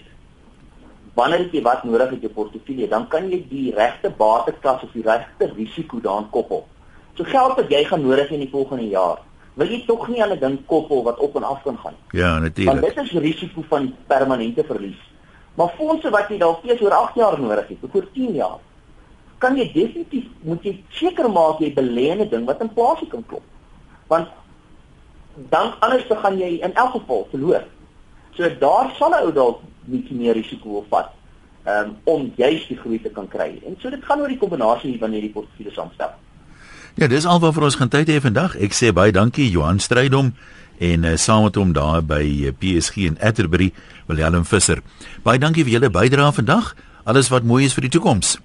wanneer 1.14 1.50
jy 1.52 1.62
wat 1.62 1.84
nodig 1.84 2.10
het 2.10 2.22
jou 2.22 2.32
portefeulje, 2.32 2.88
dan 2.88 3.08
kan 3.08 3.30
jy 3.30 3.42
die 3.50 3.76
regte 3.76 4.10
bateklas 4.10 4.84
of 4.84 4.92
die 4.92 5.04
regte 5.04 5.52
risiko 5.56 6.00
daaraan 6.00 6.30
koppel. 6.30 6.68
So 7.14 7.24
geld 7.24 7.56
wat 7.56 7.70
jy 7.70 7.84
gaan 7.84 8.02
nodig 8.02 8.30
hê 8.30 8.34
in 8.34 8.46
die 8.48 8.56
volgende 8.56 8.88
jaar, 8.88 9.20
wil 9.54 9.68
jy 9.68 9.84
tog 9.86 10.08
nie 10.08 10.24
aan 10.24 10.32
'n 10.32 10.40
ding 10.40 10.66
koppel 10.66 11.04
wat 11.04 11.20
op 11.20 11.36
en 11.36 11.44
af 11.44 11.62
kan 11.64 11.78
gaan. 11.78 11.96
Ja, 12.12 12.40
natuurlik. 12.40 12.82
Want 12.82 12.96
dit 12.96 13.04
is 13.04 13.12
risiko 13.12 13.64
van 13.68 13.96
permanente 14.08 14.64
verlies. 14.64 15.10
Maar 15.60 15.74
fondse 15.76 16.10
wat 16.16 16.30
jy 16.32 16.38
dalk 16.40 16.64
eers 16.64 16.82
oor 16.82 16.96
8 16.96 17.18
jaar 17.20 17.36
nodig 17.40 17.68
het, 17.68 17.88
oor 17.92 18.06
10 18.16 18.36
jaar, 18.38 18.60
kan 19.44 19.58
jy 19.60 19.66
definitief 19.74 20.28
moet 20.48 20.64
jy 20.64 20.72
seker 20.96 21.28
maak 21.32 21.60
jy 21.60 21.74
belê 21.76 22.06
in 22.14 22.22
'n 22.24 22.30
ding 22.30 22.46
wat 22.48 22.62
inflasie 22.64 23.08
kan 23.08 23.26
klop. 23.28 23.44
Want 24.08 24.28
dan 25.52 25.74
anders 25.80 26.08
te 26.08 26.16
gaan 26.16 26.40
jy 26.40 26.60
in 26.64 26.76
elk 26.76 26.92
geval 26.92 27.28
verloor. 27.32 27.64
So 28.36 28.50
daar 28.60 28.92
sal 28.98 29.12
'n 29.12 29.26
ou 29.26 29.32
dalk 29.32 29.60
bietjie 29.86 30.16
meer 30.16 30.34
risiko 30.34 30.70
wil 30.72 30.86
vat 30.90 31.12
um, 31.66 31.98
om 32.04 32.32
juist 32.36 32.68
die 32.68 32.78
groei 32.78 33.02
te 33.02 33.10
kan 33.10 33.28
kry. 33.28 33.60
En 33.66 33.76
so 33.80 33.90
dit 33.90 34.04
gaan 34.04 34.20
oor 34.20 34.28
die 34.28 34.38
kombinasie 34.38 34.98
van 35.00 35.12
hierdie 35.12 35.32
portefeulje 35.32 35.72
saamstel. 35.72 36.12
Ja, 36.96 37.08
dis 37.08 37.26
alwaar 37.26 37.54
vir 37.54 37.64
ons 37.64 37.76
gaan 37.76 37.90
tyd 37.90 38.08
hê 38.08 38.20
vandag. 38.22 38.56
Ek 38.56 38.74
sê 38.74 38.94
baie 38.94 39.12
dankie 39.12 39.50
Johan 39.52 39.80
Strydom 39.80 40.34
en 40.80 41.04
uh, 41.04 41.16
saam 41.16 41.44
met 41.44 41.56
hom 41.60 41.74
daar 41.76 42.04
by 42.06 42.24
uh, 42.24 42.52
PSG 42.56 43.06
in 43.12 43.18
Atterbury, 43.20 43.74
Willem 44.08 44.46
Visser. 44.46 44.82
Baie 45.24 45.40
dankie 45.40 45.66
vir 45.68 45.78
julle 45.78 45.92
bydrae 45.94 46.32
vandag. 46.34 46.76
Alles 47.04 47.30
wat 47.30 47.44
mooi 47.44 47.66
is 47.66 47.76
vir 47.76 47.88
die 47.88 47.96
toekoms. 47.98 48.38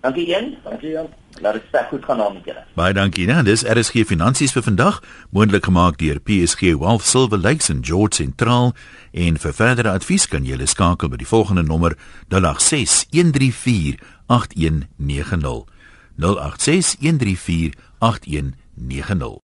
Dankie 0.00 0.26
Jan. 0.26 0.54
Dankie 0.64 0.94
Jan. 0.94 1.10
Laat 1.40 1.56
dit 1.56 1.66
sterk 1.68 1.88
goed 1.88 2.04
gaan 2.04 2.20
aan 2.20 2.32
met 2.34 2.44
julle. 2.44 2.64
Baie 2.74 2.94
dankie. 2.96 3.26
Nou, 3.28 3.42
dis 3.46 3.62
RSG 3.64 4.04
Finansies 4.08 4.52
vir 4.56 4.64
vandag, 4.66 5.00
moontlik 5.30 5.68
gemaak 5.68 5.98
deur 6.00 6.20
PSG 6.20 6.74
Wealth 6.80 7.06
Silver 7.06 7.38
Lakes 7.38 7.70
en 7.70 7.84
George 7.84 8.18
Central 8.18 8.72
en 9.12 9.38
vir 9.38 9.54
verdere 9.56 9.92
advies 9.92 10.26
kan 10.28 10.48
jy 10.48 10.58
skakel 10.66 11.12
by 11.12 11.20
die 11.20 11.28
volgende 11.28 11.62
nommer 11.62 11.96
086 12.28 13.06
134 13.12 14.00
8190. 14.26 15.68
086 16.16 16.96
134 17.00 17.76
8190 18.00 19.38